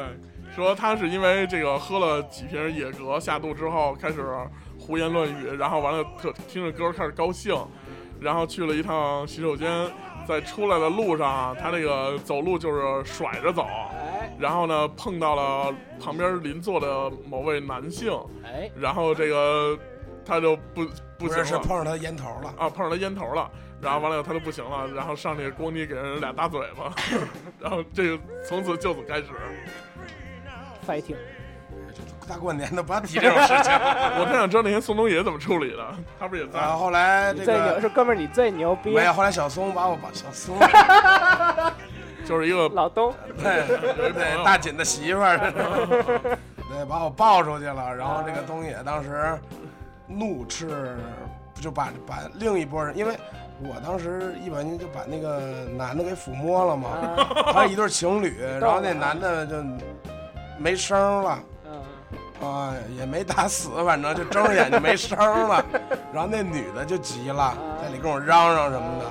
[0.57, 4.27] 说他是因为这个喝了几瓶野格下肚之后开始
[4.77, 7.57] 胡言乱语，然后完了特听着歌开始高兴，
[8.21, 9.89] 然后去了一趟洗手间，
[10.27, 14.04] 在出来的路上啊，他那个走路就是甩着走，哎
[14.39, 18.12] 然后呢碰到了旁边邻座的某位男性，
[18.45, 19.78] 哎，然后这个
[20.24, 20.87] 他就不
[21.18, 22.55] 不行了碰上他烟头了。
[22.59, 26.93] 啊，碰上他烟头了，然后完了以后他就不行了，然后上去咣叽给人俩大嘴巴，
[27.61, 29.24] 然后这个从此就此开始。
[30.87, 31.16] fighting，
[32.28, 33.72] 大过年的不要提这种事情。
[33.72, 40.59] 我太想知道那天宋冬野怎么处理的，他不是也在然后后来这最牛个是哥们儿，你最牛逼没，有，后来小松把我把小松
[42.25, 43.66] 就是一个老东，对
[44.12, 45.39] 对大锦的媳妇儿，
[46.68, 47.95] 对把我抱出去了。
[47.95, 49.39] 然后这个东野当时
[50.07, 50.97] 怒斥，
[51.61, 53.16] 就把把另一波人，因为
[53.62, 59.57] 我当时一不小心就把那个男的给抚摸了嘛，啊他一对情侣，然后那男的就
[60.59, 61.39] 没声了。
[61.66, 65.64] 嗯，啊，也没打死，反正就睁着眼睛没声了。
[66.12, 69.05] 然后那女的就急了，在里跟我嚷嚷什么的。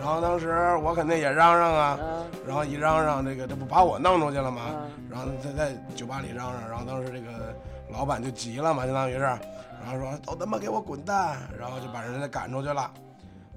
[0.00, 0.48] 然后当时
[0.82, 4.62] 我肯定也嚷嚷啊，啊然后一嚷嚷，这个这不把我弄出去了吗？
[4.62, 7.54] 啊然后在在酒吧里嚷嚷，然后当时这个
[7.90, 12.90] 老板就急了嘛，相当于是，然后说都他妈给我滚蛋，然后就把人家赶出去了。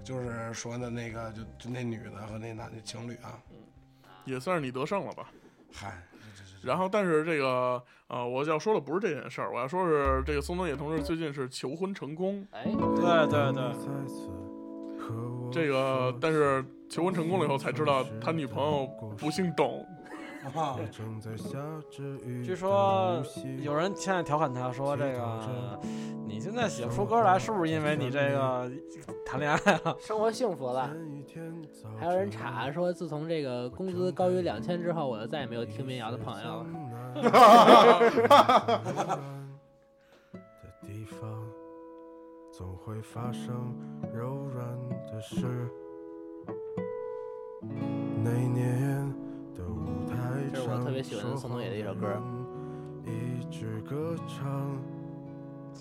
[0.04, 3.40] 就是说的那个，就就那女的和那男的情侣啊，
[4.26, 5.30] 也算是你得胜了吧。
[5.72, 5.94] 嗨，
[6.62, 12.46] 然后，但是这个呃，我要说的不是这件事儿，我要说是这个宋冬野同志最近是求婚成功。
[12.52, 13.64] 哎，对对对，
[15.54, 18.88] 这个，但是求婚成功了以后才知道他女朋友
[19.18, 19.86] 不姓董。
[22.44, 23.24] 据说
[23.62, 25.80] 有人现在调侃他说：“这个
[26.28, 28.70] 你现在写不出歌来，是不是因为你这个
[29.26, 30.94] 谈恋爱了生活幸福了。
[31.98, 36.66] 还有人查说，自从这个工资高于两千之后，我就再也没有听民谣的朋友了。
[40.34, 40.40] 的
[40.86, 41.48] 地方，
[42.52, 43.74] 总会发生
[44.14, 44.83] 柔软
[45.24, 45.70] 的事。
[48.24, 49.14] 那年
[49.56, 50.16] 的舞台
[50.54, 52.22] 这是我特别喜欢的宋冬野的一首歌。
[53.06, 54.78] 一直歌唱。？”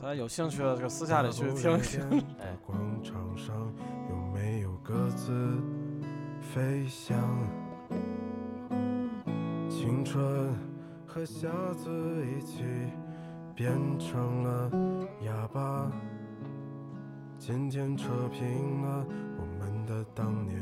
[0.01, 2.01] 大家有兴趣的就私下里去听一听。
[2.41, 3.55] 哎，广场上
[4.11, 5.33] 有没有鸽子
[6.41, 7.19] 飞翔？
[9.69, 10.55] 青春
[11.07, 11.91] 和瞎子
[12.27, 12.65] 一起
[13.55, 14.71] 变成了
[15.25, 15.91] 哑巴。
[17.45, 19.05] 今天扯平了
[19.37, 20.57] 我们的当年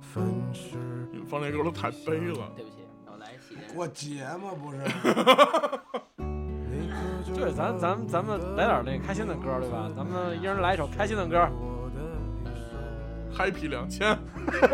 [0.00, 0.76] 分尸。
[1.12, 2.52] 你们放这歌都太悲了。
[2.56, 3.72] 对不起，我来细点。
[3.72, 4.78] 过节嘛不是？
[7.40, 9.88] 对，咱咱咱们来点那开心的歌，对吧？
[9.96, 11.48] 咱们一人来一首开心的歌。
[13.32, 14.18] Happy 两千，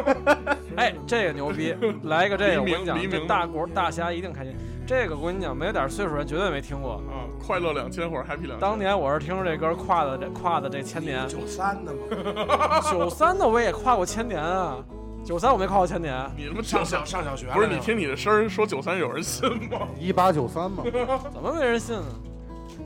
[0.77, 1.75] 哎，这个牛逼！
[2.05, 4.57] 来一个这个，我跟你讲这大国大侠一定开心。
[4.89, 6.95] 这个我跟你讲，没有点岁数人绝对没听过。
[6.95, 8.59] 啊，快乐两千或者 Happy 两千。
[8.59, 14.79] 当年我是听着这歌跨的这跨的这千年，九三的吗， 九三的我也跨过千年啊，
[15.23, 19.87] 九三我没跨过千年，你他妈上小上小学了不是你听你的声儿说九三有人信吗？
[20.01, 20.83] 一八九三吗，
[21.31, 22.05] 怎么没人信啊？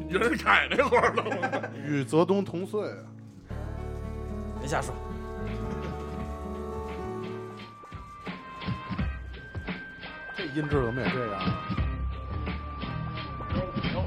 [0.08, 1.68] 袁世凯那会儿的吗？
[1.86, 2.98] 与泽东同岁啊。
[4.58, 4.92] 别瞎说。
[10.36, 11.40] 这音质怎么也这样？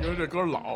[0.01, 0.75] 因为这歌老，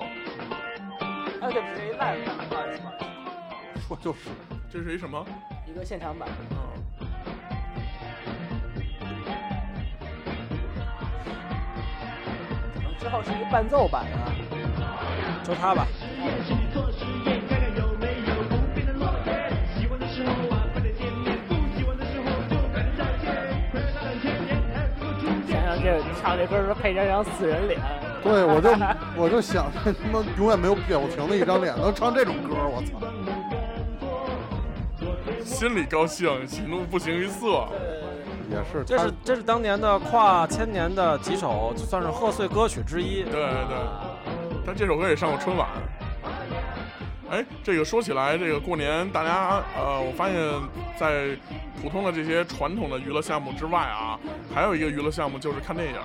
[1.40, 4.30] 啊，对不起，这一 live 版，不好意思，不好意思，说就是，
[4.72, 5.26] 这是一什么？
[5.66, 6.28] 一个现场版。
[12.76, 14.34] 可能之后是一个伴奏版啊。
[15.44, 15.88] 就他吧，
[25.48, 27.80] 想想这唱这歌的时候配张张死人脸，
[28.24, 28.70] 对我就
[29.16, 33.00] 我就想，这他妈永远没有表情的一张脸，能唱这种歌，我操！
[35.44, 37.68] 心里高兴，喜怒不形于色。
[38.50, 43.24] 也是，这是这是当年的跨千年的几首，算是贺岁歌曲之一。
[43.24, 43.78] 对对，
[44.66, 45.68] 但这首歌也上过春晚。
[47.30, 50.36] 哎，这个说起来，这个过年大家呃，我发现，
[50.98, 51.38] 在
[51.80, 54.20] 普通的这些传统的娱乐项目之外啊，
[54.54, 55.96] 还有一个娱乐项目就是看电影。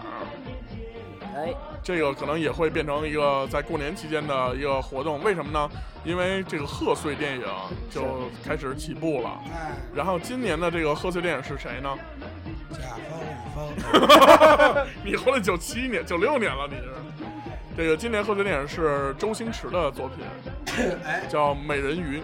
[1.35, 5.69] 哎，这个可能也会变成一个在过年期间的一个活动，为什么呢？
[6.05, 7.45] 因为这个贺岁电影
[7.91, 9.41] 就开始起步了。
[9.53, 11.99] 哎，然后今年的这个贺岁电影是谁呢？
[12.71, 12.79] 甲
[13.55, 13.77] 方乙
[14.75, 16.95] 方， 你活了九七年、九六年了，你是。
[17.77, 20.25] 这个今年贺岁电影是周星驰的作品，
[21.05, 22.19] 哎，叫《美人鱼》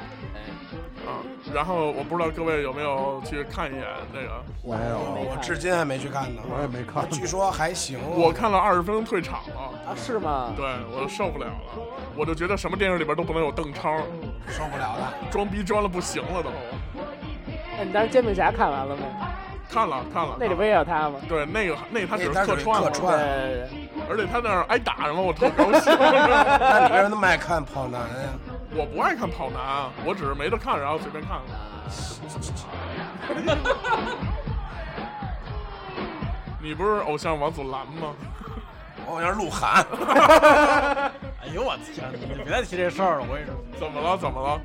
[1.53, 4.99] 然后我不知道各位有没有去看一眼那个，我也有，
[5.31, 6.43] 我至今还没去看呢。
[6.49, 7.09] 我也没看。
[7.11, 7.99] 据说还行。
[8.17, 10.53] 我看了二十分钟退场了，啊是吗？
[10.57, 11.83] 对我受不了了，
[12.17, 13.97] 我就觉得什么电影里边都不能有邓超，
[14.49, 15.15] 受不了了。
[15.31, 16.51] 装逼装的不行了都。
[17.79, 19.03] 那你当时煎饼侠看完了没？
[19.73, 21.21] 看了看了，那里不也有他吗？
[21.29, 23.69] 对那个那他只是那他只是客串嘛，客串对，
[24.11, 25.95] 而且他那儿挨打，然后我特高兴。
[25.97, 28.35] 那你为什么那么爱看跑男呀？
[28.73, 31.59] 我不爱看跑男，啊我只是没得看，然后随便看看。
[36.62, 38.14] 你不是偶像王祖蓝吗？
[39.07, 39.85] 我好像鹿晗。
[41.43, 43.55] 哎呦我天，你别再提这事儿了，我跟你说。
[43.79, 44.16] 怎么了？
[44.18, 44.61] 怎么了？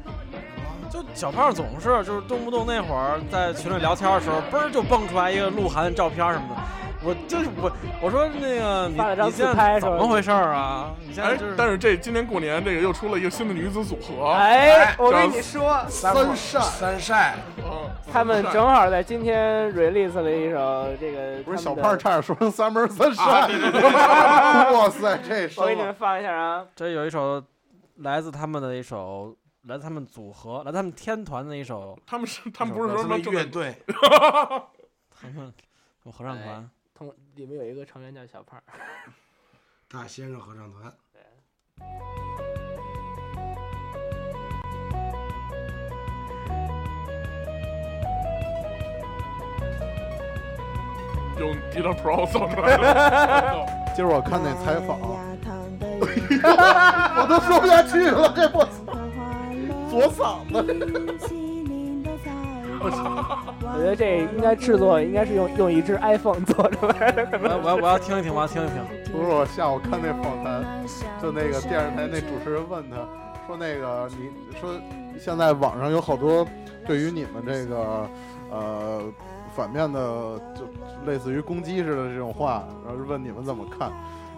[0.90, 6.62] 就小胖总是就是动不动那会儿在群里聊天的时候，嘣儿就蹦出来一个鹿晗的照片什么的。
[7.04, 7.72] 我就是我
[8.02, 10.92] 我说那个你发了张你现在自拍说怎么回事儿啊？
[11.06, 27.44] 你现在哎就是，但是这今年过年这个又出了一个新的女子组合，哎，我跟你说，三晒，三晒，嗯他们正好在今天 release 了一首这个，不是小胖差点说成三门三啊晒，哇塞，这我给你们放一下啊，这有一首
[27.98, 29.36] 来自他们的一首
[29.68, 33.76] 来自他们组合来自他们天团的一首 他们是他们不是说什什么乐队？
[33.88, 35.52] 他们
[36.02, 36.70] 什么 合唱团。
[36.94, 38.62] 他们里面有一个成员叫小胖，
[39.90, 40.94] 大先生合唱团。
[51.38, 53.66] 用 Guitar Pro 做出来的。
[53.96, 54.98] 今儿我看那采访，
[57.18, 58.94] 我都说不下去了，这我操，
[59.96, 60.56] 左嗓子。
[62.86, 67.28] 我觉得这应该制作应该是用用一只 iPhone 做出来的，
[67.64, 68.76] 我要我要听一听，我要听一听。
[69.12, 70.64] 不是我下午看那访谈，
[71.22, 72.98] 就那个电视台那主持人问他
[73.48, 74.30] 说：“那个你
[74.60, 74.76] 说
[75.18, 76.46] 现在网上有好多
[76.86, 78.08] 对于你们这个
[78.52, 79.02] 呃
[79.56, 80.00] 反面的，
[80.54, 80.68] 就
[81.12, 83.92] 类似于攻击似的这种话，然后问你们怎么看？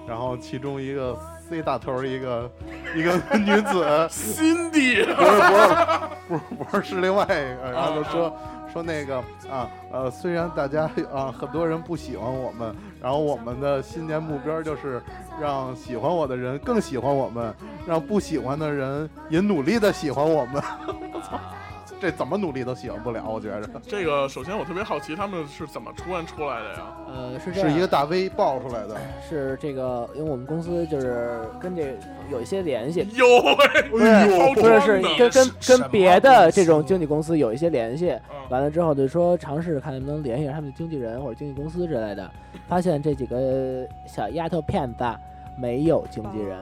[0.08, 2.52] 然后其中一个 C 大头一个
[2.96, 5.04] 一个 女子， 心地
[6.28, 7.28] 不是不是不是不是是另外一
[7.62, 8.34] 个，然后就说
[8.72, 9.18] 说那个
[9.50, 15.02] 啊呃，虽然大家啊很多人不喜欢我们，然后我们的新年目标就是
[15.42, 17.54] 让喜欢我的人更喜欢我们，
[17.88, 20.62] 让不喜欢的人也努力的喜欢我们。
[22.00, 26.80] 这怎么努力都喜欢不了，我觉着这个，首先我特别好奇他们是怎么突然出来的呀？
[27.08, 28.96] 呃是这样是一个大 V 爆出来的。
[29.28, 31.98] 是这个，因为我们公司就是跟这
[32.32, 34.06] 有一些联系，有哎，不是
[34.82, 42.30] 是跟跟跟别的这种经纪公司有一些联系，嗯完了之后就说尝试看能不能联系上他们的经纪人或者经纪公司之类的，
[42.68, 45.20] 发现这几个小丫头片子啊
[45.60, 46.60] 没有经纪人，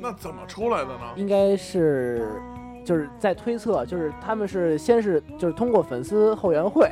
[0.00, 1.00] 那怎么出来的呢？
[1.16, 2.40] 应该是
[2.84, 6.90] 就是在推测，就是他们是先是就是通过粉丝后援会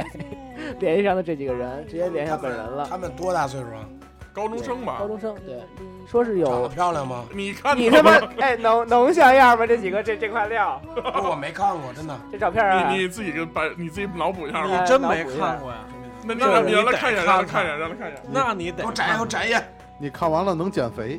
[0.79, 2.87] 联系上的这几个人，直接联系上本人了。
[2.89, 3.85] 他们多大岁数啊？
[4.33, 5.09] 高中生吧高？
[5.09, 5.65] 中生对，
[6.07, 6.69] 说是长得有。
[6.69, 7.25] 漂亮吗？
[7.35, 9.67] 你看你他妈哎，能能像样吗？
[9.67, 12.15] 这几个这这块料，不是我没看过，真的。
[12.31, 14.81] 这照片啊，你你自己给把，你自己脑补一下哎吧。
[14.83, 15.79] 你真没看过呀？
[16.23, 18.23] 那你那让你让他看一眼，让他看一眼，让他看一眼。
[18.31, 19.67] 那你得给我展给我展演。
[19.99, 21.19] 你看完了能减肥？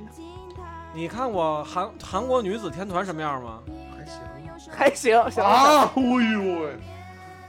[0.93, 3.59] 你看过韩韩国女子天团什么样吗？
[4.69, 5.43] 还行，行行。
[5.43, 5.91] 啊！
[5.95, 6.69] 哎呦喂！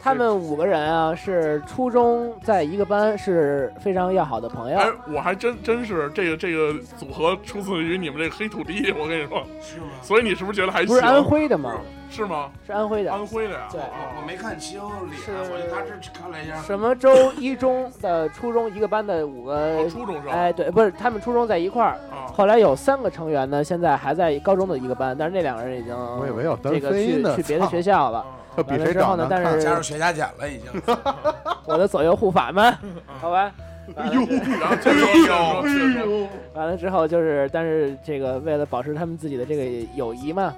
[0.08, 4.78] 他们五个人啊，是初中在一个班，是非常要好的朋友。
[4.78, 9.44] 哎，我还真真是这个这个组合出自于你们这个黑土地，我跟你说。
[9.60, 9.86] 是吗？
[10.00, 10.88] 所以你是不是觉得还行？
[10.88, 11.74] 不是安徽的吗？
[12.08, 12.48] 是吗？
[12.66, 13.12] 是安徽的。
[13.12, 13.68] 安徽的呀。
[13.70, 16.56] 对我没看清脸，是我就大致看了一下。
[16.62, 20.32] 什么州一中的初中一个班的五个哦，，初中生。
[20.32, 28.24] 哎，对，不是他们初中在一块儿，啊，后来有三个成员呢，现在还在高中的一个班，但是那两个人已经我以为要单这个飞呢去去别的学校了。
[28.62, 30.70] 啊 这比完了谁长得之后呢但是加入学加减了已经。
[31.66, 32.74] 我的左右护法们，
[33.20, 33.50] 好吧。
[33.96, 40.52] 完了之然后接着说接着说接着说完了之后就是，但是这个为了保持他们自己的这个友谊嘛，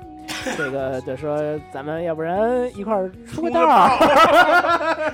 [0.56, 1.38] 这个就说
[1.72, 5.12] 咱们要不然一块儿出个道儿，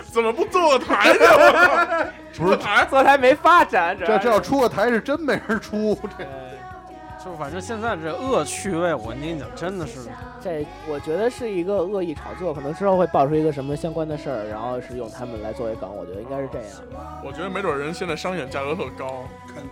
[0.10, 1.20] 怎么不坐个台呢？
[1.20, 2.06] 我操！
[2.32, 2.86] 出个台。
[2.88, 6.24] 坐台没发展，这这要出个台是真没人出，这
[7.24, 10.00] 就反正现在这恶趣味，我跟你讲，真的是
[10.40, 16.70] 这我觉得是一个恶意炒作，可能之后会爆出一个什么相关的事儿，然后是用他们来作为梗，我觉得应该是这样。
[17.24, 19.24] 我觉得没准人现在商演价格特高。
[19.46, 19.62] 肯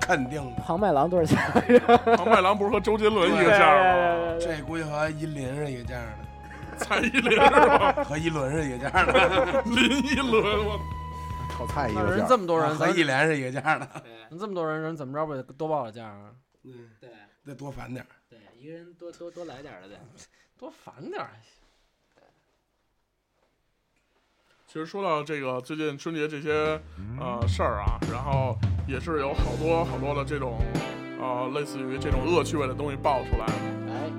[0.00, 1.98] 肯定的，庞麦郎多少钱来着？
[2.16, 4.36] 庞麦郎不是和周杰伦一个价吗？
[4.40, 6.14] 这估计和依林是一个价的，
[6.78, 7.92] 蔡依林是吧？
[8.08, 10.80] 和依伦是一个价的，林依轮，我
[11.56, 13.86] 炒菜一个价这么多人，咱和一莲是一个价的。
[14.30, 16.32] 人这么多人，人怎么着不得多报点价啊？
[16.62, 17.10] 嗯，对
[17.44, 18.08] 得多烦点儿。
[18.28, 19.98] 对，一个人多多多来点儿的得。
[20.58, 21.30] 多烦点儿。
[24.66, 26.80] 其实说到这个最近春节这些
[27.18, 28.56] 呃事儿啊，然后
[28.86, 30.60] 也是有好多好多的这种
[31.18, 33.46] 呃类似于这种恶趣味的东西爆出来。
[33.88, 34.12] 哎，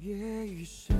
[0.00, 0.16] 夜
[0.48, 0.96] 已深，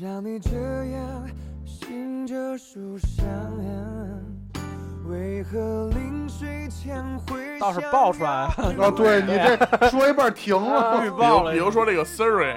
[0.00, 1.28] 让你这样
[1.66, 3.26] 醒着数香
[3.60, 4.62] 烟？
[5.08, 8.54] 为何临睡前会倒是爆出来啊！
[8.80, 8.90] 啊！
[8.92, 12.56] 对你这说一半停了， 预比报了，如比如说这个 Siri，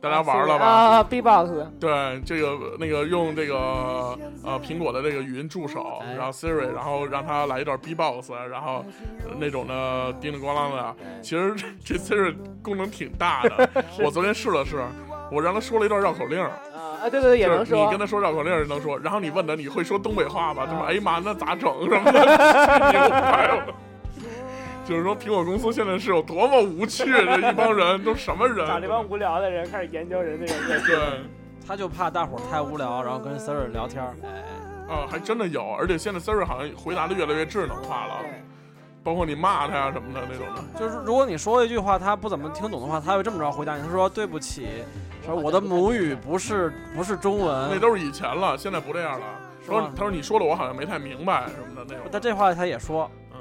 [0.00, 0.66] 大家玩了吧？
[0.66, 3.54] 啊，B-box，对，这个那个用这个
[4.42, 8.84] 呃苹果的这个语音助手，哎然后 Siri，然后让它来一段 B-box，然后
[9.20, 10.96] 呃那种的叮铃咣啷的。
[11.22, 12.34] 其实这 Siri
[12.64, 13.70] 功能挺大的，
[14.04, 14.82] 我昨天试了试，
[15.30, 16.44] 我让它说了一段绕口令。
[17.00, 17.98] 啊，对对对，也能说你跟。
[17.98, 20.66] 他说绕口令儿能说，然后你问他你会说东北话吗？
[20.66, 23.66] 他说哎呀妈，那咋整什么的。
[24.84, 28.66] 就是说，苹果公司现在是有多么无趣，这一帮人都什么人？
[28.66, 31.20] 找这帮无聊的人开始研究人这个对，
[31.66, 34.14] 他就怕大伙儿太无聊，然后跟 Siri 聊天儿。
[34.88, 38.14] 啊，还真的有，而且现在 Siri 好像回答的越来越智能化了，
[39.02, 40.78] 包括你骂他呀什么的那种的。
[40.78, 44.68] 就是如果你说一句话他不怎么听懂的话，他会这么着回答你，他说对不起，
[45.24, 47.68] 说我的母语不是不是中文。
[47.70, 49.26] 那都是以前了，现在不这样了。
[49.64, 52.06] 说他说你说的我好像没太明白什么的那种。
[52.10, 53.38] 但这话他也说，嗯，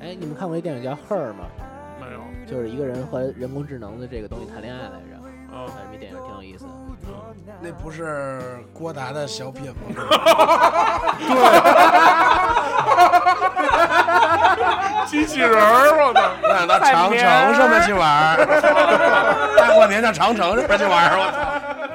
[0.00, 1.44] 哎，你们看过一电影叫《Her》吗？
[2.00, 2.20] 没有。
[2.44, 5.21] 就是一个人和人工智能的这个东西谈恋爱来着。
[5.52, 6.70] 啊，哎，这电影挺有意思的。
[7.60, 8.40] 那不是
[8.72, 9.74] 郭达的小品吗？
[11.18, 11.26] 对
[15.06, 16.20] 机器人儿，我操！
[16.42, 17.20] 我想到长城
[17.54, 18.46] 上面去玩儿，
[19.58, 21.38] 大过年上长城上面去玩儿，我操！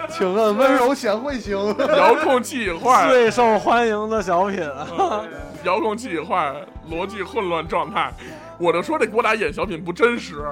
[0.09, 1.57] 请问温柔贤惠型？
[1.97, 5.23] 遥控器一坏，最受欢迎的小品啊！
[5.63, 6.53] 遥控器一坏，
[6.89, 8.11] 逻辑混乱状态。
[8.59, 10.43] 我就说这郭达演小品不真实。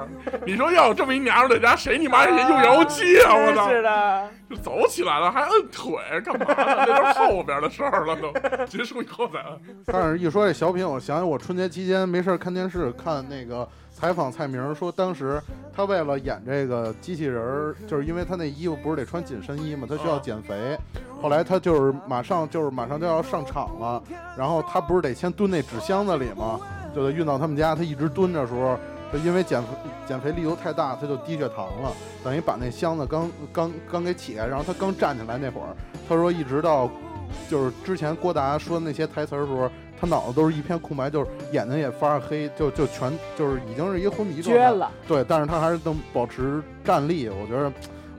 [0.44, 3.34] 你说要有这么一娘们在家，谁你妈也用遥控器啊？
[3.34, 3.68] 我操！
[3.68, 6.84] 是的，就走起来了，还摁腿，干嘛呢？
[6.86, 8.32] 那都是后边的事儿了，都
[8.66, 9.60] 结束以后再摁。
[9.86, 15.40] 但是一说这小品，我想起我春节期间没事儿看电视，看那个采访蔡明说，当时
[15.74, 20.78] 他为了演这个机器人儿，就是因为他那衣服不是得穿紧身衣嘛，他需要减肥。
[21.20, 24.02] 后来他就是马上就是马上就要上场了，
[24.36, 26.60] 然后他不是得先蹲那纸箱子里吗？
[26.96, 28.78] 就得运到他们家，他一直蹲着的时候，
[29.12, 29.68] 就因为减肥
[30.08, 31.92] 减肥力度太大，他就低血糖了，
[32.24, 35.76] 等于把那箱子刚刚刚给起来，然后他刚站起来那会儿，
[36.08, 36.90] 他说一直到
[37.50, 39.70] 就是之前郭达说那些台词的时候，
[40.00, 44.70] 他脑子都是一片空白，就是眼睛也发黑，就就全就是已经是一个昏迷状态。
[44.70, 47.28] 了，对，但是他还是能保持站立。
[47.28, 47.70] 我觉得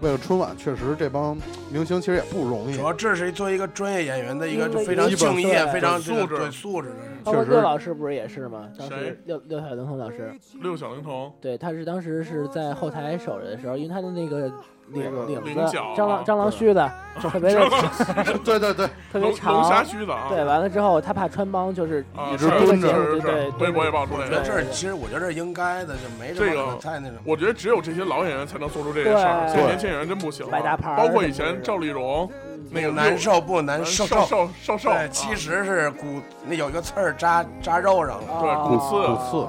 [0.02, 1.38] 为了春晚，确实这帮
[1.72, 2.84] 明星其实也不容易主。
[2.84, 7.18] 要这是作为一个专业演员的一个就非常敬业、非常素质对素质的人。
[7.24, 8.70] 包括确实六老师不是也是吗？
[8.78, 14.52] 当时六六小龄童老师，六小龄童，对，他是当时是在后台守着的时候，因为他的那个
[14.90, 15.62] 领领子
[15.96, 16.90] 蟑螂啊蟑螂须子
[17.20, 17.70] 特别的
[18.46, 24.64] 对对对，特别长龙虾长，须子啊，对，完了之后他怕穿帮，就是啊，一直是蹲着对对对微博也爆出来了我觉得。
[24.64, 27.20] 这其实我觉得这应该的，就没什么这个太那什么。
[27.26, 30.52] 我觉得只有这些老演员才能做出这些事儿，对现在年轻演员真不行了。
[30.52, 32.30] 摆大牌包括以前赵丽蓉
[32.70, 34.26] 那个难受不难受受？
[34.26, 38.24] 瘦瘦瘦，其实是骨那有一个刺儿扎扎肉上了。
[38.40, 39.48] 对啊骨刺骨刺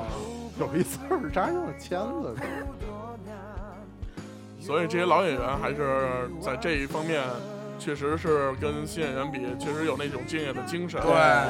[0.59, 2.35] 有一刺儿扎肉签子。
[4.69, 7.23] 所以这些老演员还是在这一方面，
[7.79, 11.01] 确实是跟新演员比，确实有那种敬业的精神。
[11.01, 11.47] 对啊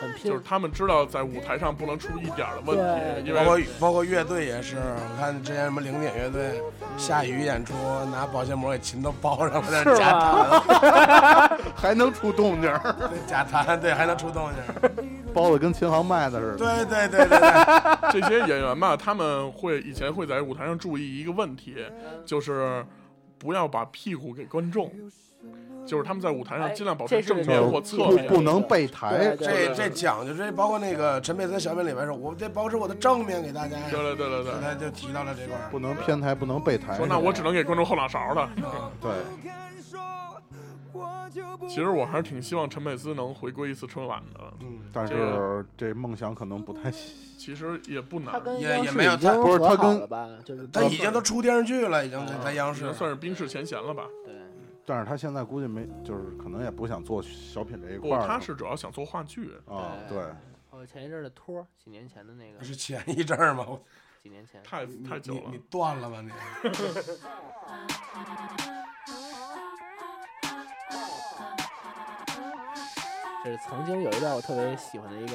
[0.00, 2.76] 很拼就是，他们知道在舞台上不能出一点的问
[3.22, 6.62] 题，因包括包括乐队也是，我看之前什么零点乐队
[6.96, 7.74] 下雨演出，
[8.10, 12.80] 拿保鲜膜给琴都包上了，在那是假弹， 还能出动静儿，
[13.10, 15.13] 对假弹，对，还能出动静。
[15.34, 16.56] 包的跟琴行卖的似的。
[16.56, 21.74] 对对对对对， 这些演员吧，他们会以前会在舞台上注意一个问题，
[22.24, 22.86] 就是
[23.38, 24.90] 不要把屁股给观众，
[25.84, 28.26] 就是他们在舞台上尽量保持正面或侧不面。
[28.26, 33.84] 不能背台这这讲究，这包括那个陈佩斯小品里边说，我得保持我的正面给大家呀。
[33.90, 35.68] 对对对对对，他就提到了这块儿。
[35.70, 36.96] 不能偏台，不能背台。
[36.96, 38.42] 说那我只能给观众后脑勺了。
[38.42, 39.10] 啊对，
[41.68, 47.14] 其实我还是挺希望陈佩斯能回归一次春晚的，嗯，但是这梦想可能不太行。
[47.36, 50.28] 其实也不难，他跟也央视也没有不是他跟好了吧？
[50.44, 52.92] 就是他已经都出电视剧了，已经在在央视。
[52.94, 54.06] 算是冰释前嫌了吧。
[54.24, 54.34] 对，
[54.86, 58.26] 但是他现在估计没，就是可能也不想做小品这一块，儿了。
[58.26, 60.18] 他是主要想做话剧，啊，对，
[60.70, 63.66] 哦，前一阵的托，几年前的那个，是前一阵吗？
[64.22, 65.62] 几年前，太太久了你你。
[65.68, 66.30] 断了吧你？
[73.44, 75.34] 是曾经有一段我特别喜欢的一个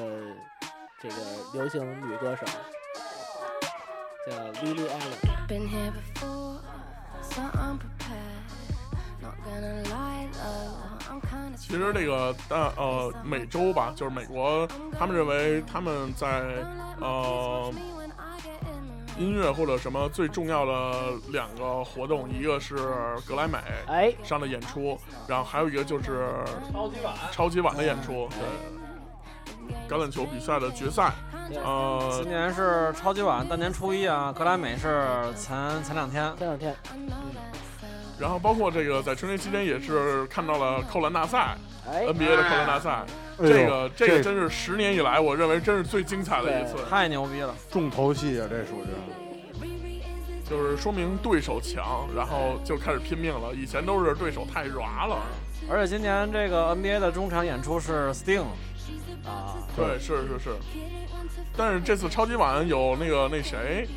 [0.99, 1.15] 这个
[1.53, 1.79] 流行
[2.09, 2.43] 女歌手，
[4.25, 5.13] 叫 Lily Allen。
[11.55, 14.67] 其实这个呃呃，美洲吧，就是美国，
[14.97, 16.65] 他们认为他们在
[16.99, 17.71] 呃。
[19.19, 22.75] 音乐或者什么最重要的两个活动，一个是
[23.27, 24.97] 格莱美哎，上的演出，
[25.27, 26.29] 然后还有一个就是
[26.71, 31.11] 超级碗，超级碗的演出，对，橄榄球比赛的决赛，
[31.63, 35.05] 呃今，年是超级碗，大年初一啊，格莱美是
[35.35, 36.73] 前前两天，前两天，
[38.17, 43.05] 然后包括这个在春节期间也是看到了扣篮大赛哎，，NBA 的扣篮大赛，哎
[43.41, 47.55] 这个这个真是十年以来我认为真是最精彩的一次，太牛逼了。
[47.71, 48.87] 重头戏啊，这属于。
[50.49, 53.53] 就是说明对手强，然后就开始拼命了。
[53.53, 55.19] 以前都是对手太软了，
[55.69, 58.45] 而且今年这个 NBA 的中场演出是 Sting，
[59.23, 60.49] 啊，对，是是是。
[61.55, 63.87] 但是这次超级碗有那个那谁，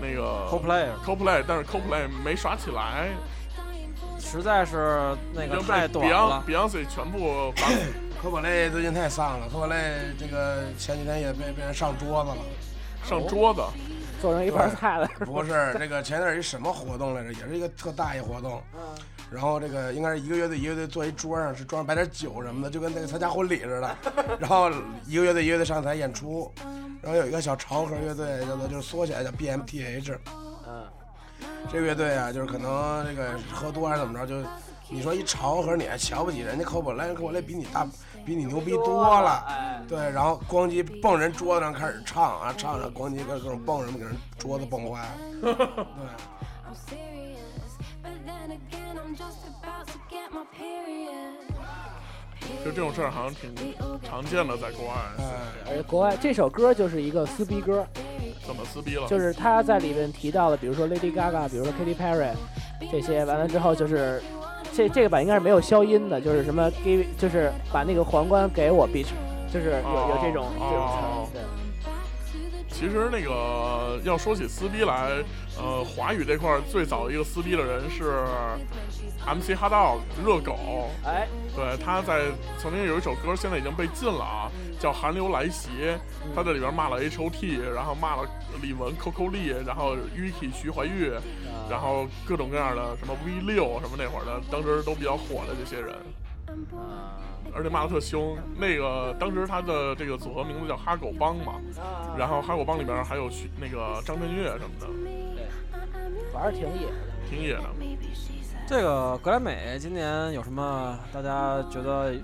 [0.00, 3.08] 那个 CoPlay CoPlay，但是 CoPlay 没耍起来，
[4.20, 6.44] 实在是那个太短 Beyond 了。
[6.46, 7.62] Beyonce 全部把
[8.20, 9.76] 科普类最近太丧了，科普类
[10.18, 12.36] 这个前几天也被被人上桌子了。
[13.04, 13.62] 上桌子。
[14.20, 15.08] 做成一盘菜了。
[15.24, 17.32] 不是这个前段儿一什么活动来着？
[17.32, 18.60] 也是一个特大一活动。
[19.30, 23.96] 然后这个应该是一个乐队一个乐队坐一桌上，是桌上摆点酒什么的，就跟那个参加婚礼似的。
[24.40, 24.68] 然后
[25.06, 26.52] 一个乐队一个乐队上台演出，
[27.00, 30.18] 然后有一个小潮盒乐队，叫做就是缩起来叫 BMTH。
[30.66, 30.84] 嗯，
[31.70, 34.48] 这个乐队啊，就是可能这个喝多还是怎么着，就
[34.88, 37.86] 你说一潮盒你还瞧不起人家 c o 人 c o p l a 比你大
[38.28, 39.42] 比你牛逼多了。
[39.48, 45.08] 哎，对，然后咣叽蹦人桌子上开始唱啊，唱着咣叽各各种蹦什么，给人桌子蹦坏了。
[45.40, 47.72] 对，I'm serious,
[48.04, 51.38] but then again, I'm just about to get my period.
[52.62, 53.54] 就这种事儿好像挺
[54.02, 54.94] 常见的，在国外。
[55.18, 55.24] 哎，
[55.70, 57.86] 而且国外这首歌就是一个撕逼歌，
[58.46, 59.08] 怎么撕逼了？
[59.08, 62.34] 就是他在里面提到的，比如说 Lady Gaga，比如说 Katy Perry
[62.92, 64.22] 这些，完了之后就是
[64.72, 69.08] 这这个版应该是没有消音的，就是什么 give，就是把那个皇冠给我 bitch，
[69.52, 70.88] 就是有有这种这种
[71.26, 71.42] 词对。
[72.78, 75.10] 其实那个要说起撕逼来，
[75.58, 78.22] 呃，华语这块儿最早一个撕逼的人是
[79.26, 81.26] MC Hot Dog 热狗，哎，
[81.56, 82.26] 对，他在
[82.56, 84.48] 曾经有一首歌，现在已经被禁了啊，
[84.78, 85.70] 叫《寒流来袭》，
[86.36, 88.22] 他在里边骂了 H O T，然后骂了
[88.62, 91.18] 李玟、Coco 丽，然后 Vicky 徐怀钰，
[91.68, 95.96] 然后各种各样的什么 V 六什么那会儿的，当时都比较火的这些人，
[97.54, 98.36] 而且骂的特凶。
[98.56, 101.54] 那个当时他的这个组合名字叫哈狗帮嘛，
[102.16, 104.86] 然后哈狗帮里边还有徐那个张震岳什么的，
[106.32, 106.92] 玩儿挺野的。
[107.28, 107.64] 挺野的。
[108.66, 112.14] 这个格莱美今年有什么大家觉得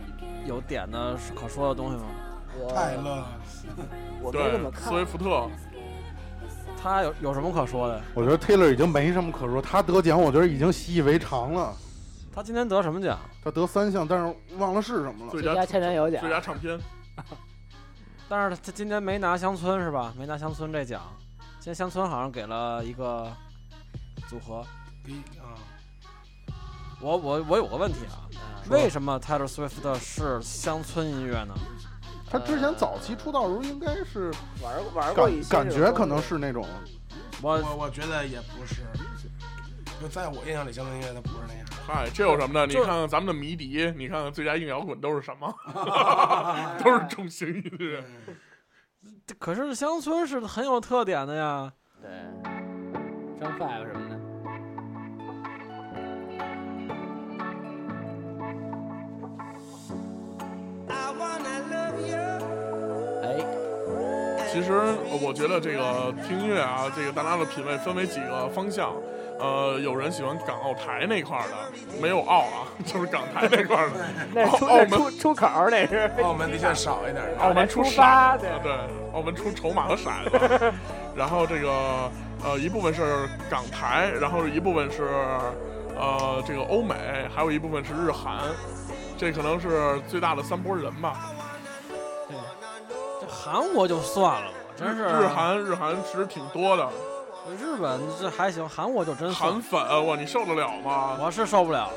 [0.46, 2.04] 有点的可说的东西吗？
[2.58, 3.24] 我泰勒，
[4.22, 5.48] 我没对怎么，看斯，威夫特，
[6.80, 8.00] 他有有什么可说的？
[8.14, 11.74] 我觉得 Taylor 已经没什么可说，他得奖我觉得已经习以为常了。
[12.34, 13.18] 他今年得什么奖？
[13.44, 15.30] 他得三项，但是忘了是什么了。
[15.30, 16.78] 最佳最佳前男友奖最，佳唱片，
[18.28, 20.12] 但是他今年没拿乡村是吧？
[20.18, 21.00] 没拿乡村这奖。
[21.60, 23.32] 今年乡村好像给了一个
[24.28, 24.56] 组合。
[25.38, 25.54] 啊，
[27.00, 31.54] 我我我有个问题啊，啊为什么 Taylor Swift 是乡村音乐呢？
[32.28, 36.66] 他之前早期出道的时候应该是玩过玩过一些感觉可能是那种，
[37.40, 38.82] 我我我觉得也不是，
[40.00, 41.63] 就在我印象里，乡村音乐它不是那样。
[41.86, 42.66] 嗨，这有什么的？
[42.66, 45.54] 你看看咱们的迷笛，你看看最佳硬摇滚都是什么？
[46.82, 48.02] 都是重型音乐。
[49.38, 51.70] 可是乡村是很有特点的呀。
[52.00, 52.10] 对，
[53.38, 54.14] 张 Five 什么的。
[63.22, 63.44] 哎，
[64.50, 64.72] 其实
[65.22, 68.94] 我觉得这个听音乐啊，这个大家的品味分为几个方向。
[69.38, 71.54] 呃，有人喜欢港澳台那块儿的，
[72.00, 73.94] 没有澳啊， 就是港台那块儿的。
[74.32, 77.24] 那澳门出出口那是 澳门的确少一点。
[77.38, 78.50] 澳门出出发，对
[79.12, 80.72] 澳门出筹码和骰子，
[81.16, 82.10] 然后这个
[82.44, 85.08] 呃一部分是港台，然后一部分是
[85.96, 86.94] 呃这个欧美，
[87.34, 88.38] 还有一部分是日韩，
[89.18, 91.30] 这可能是最大的三波人吧。
[93.20, 96.88] 这韩国就算了，吧真是日韩日韩其实挺多的，
[97.52, 101.18] 日本这还行，韩国就真韩粉哇，你受得了吗？
[101.20, 101.90] 我是受不了。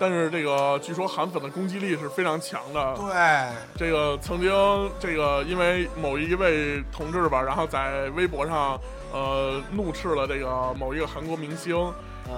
[0.00, 2.96] 但是这个据说韩粉的攻击力是非常强的。
[2.96, 4.50] 对，这个曾经
[4.98, 8.80] 这个因为某一位同志吧，然后在微博上
[9.12, 11.76] 呃怒斥了这个某一个韩国明星，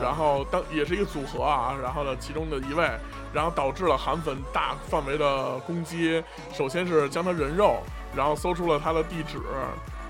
[0.02, 2.90] 然后当也是一个组合啊，然后呢其中的一位，
[3.32, 6.22] 然后导致了韩粉大范围的攻击。
[6.52, 7.78] 首先是将他人肉，
[8.14, 9.38] 然后搜出了他的地址。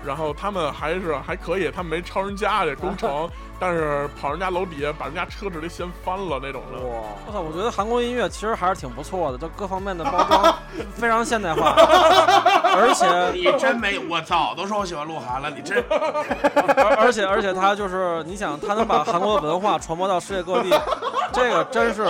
[0.05, 6.79] 然后他们还是还可以，他们没抄人家这工程， 但是跑人家楼底下把人家车直接掀翻了那种的。
[6.79, 10.55] 哇，我操，我觉得韩国音乐其实还是挺不错的，就各方面的包装
[10.95, 11.73] 非常现代化，
[12.75, 15.83] 而且你真没，我早都说我喜欢鹿晗了，你真。
[15.89, 20.69] 而而且而且他就是你想，他能把韩国的文化传播到世界各地，
[21.31, 22.03] 这个真是，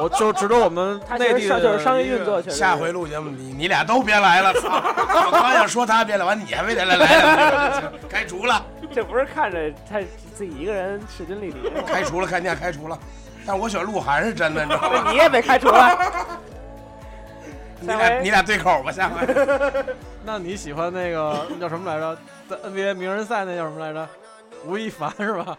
[0.00, 2.56] 我就值得我们内地的就是商业运作，确实。
[2.56, 4.68] 下回录节目你你俩都别来了，操！
[4.70, 10.00] 我刚想说他别来，完你还非得来来开除了，这不是看着他
[10.36, 12.98] 自己一个人势均力敌，开除了，看见开除了。
[13.46, 15.04] 但我选鹿晗是真的，你知道吗？
[15.10, 15.98] 你也被开除了。
[17.80, 19.26] 你俩你俩对口吧，下回。
[20.26, 22.18] 那你喜欢那个叫什么来着？
[22.50, 24.06] 在 NBA 名人赛那叫什么来着？
[24.66, 25.56] 吴亦凡是吧？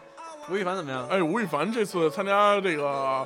[0.49, 1.07] 吴亦凡怎么样？
[1.09, 3.25] 哎，吴亦凡这次参加这个，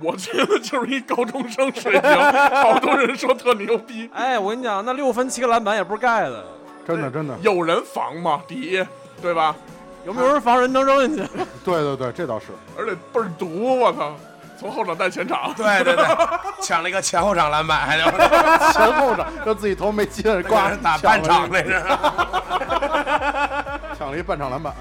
[0.00, 2.12] 我觉得就是一高中生水平，
[2.62, 4.08] 好多人说特牛逼。
[4.12, 6.44] 哎，我跟你讲，那六分七个篮板也不是盖的，
[6.86, 8.42] 真的真的，有人防吗？
[8.46, 8.84] 第一，
[9.22, 9.56] 对吧？
[10.04, 11.22] 有没有人防人能扔进去？
[11.64, 12.46] 对对对，这倒是。
[12.76, 14.14] 而且倍儿毒，我操！
[14.58, 16.04] 从后场带前场， 对对对，
[16.62, 18.04] 抢了一个前后场篮板，还得
[18.72, 21.82] 前后场让自己头没接，挂挂人打半场那那是。
[23.98, 24.72] 抢了一半场篮板。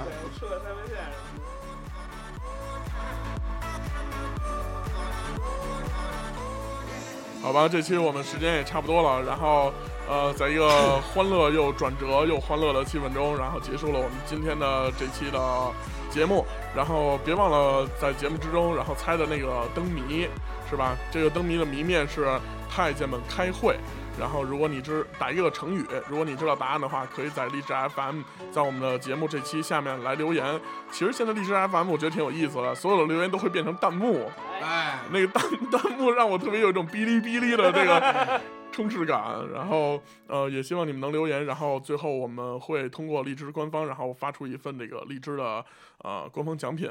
[7.41, 9.73] 好吧，这期我们时间也差不多了，然后
[10.11, 15.71] 呃，在一个欢乐又转折又欢乐的气氛中，然后结束了我们今天的这期的
[16.09, 16.45] 节目。
[16.75, 20.27] 然后别忘了在节目之中，然后猜的那个灯谜
[20.69, 20.97] 是吧？
[21.09, 22.27] 这个灯谜的谜面是
[22.69, 23.77] 太监们开会。
[24.19, 28.21] 然后，如果你知打一个成语，如果你知道答案的话，可以在荔枝 FM
[28.51, 30.59] 在我们的节目这期下面来留言。
[30.91, 34.29] 其实现在荔枝 FM 我觉得挺有意思的，所有的留言都会变成弹幕，
[34.61, 39.47] 哎，那个弹 弹幕让我特别有一种哔哩哔哩的这个 充斥感。
[39.51, 41.45] 然后呃，也希望你们能留言。
[41.45, 45.65] 然后最后我们会通过荔枝官方，然后发出一份这个荔枝的
[45.99, 46.89] 呃官方奖品。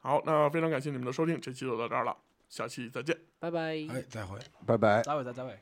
[0.00, 2.16] 好，那非常感谢你们的收听，这期就到这儿了，
[2.48, 3.14] 下期再见。
[3.38, 3.60] 拜拜。
[3.90, 4.38] 哎，再会。
[4.64, 5.02] 拜拜。
[5.02, 5.58] 再会，再再会。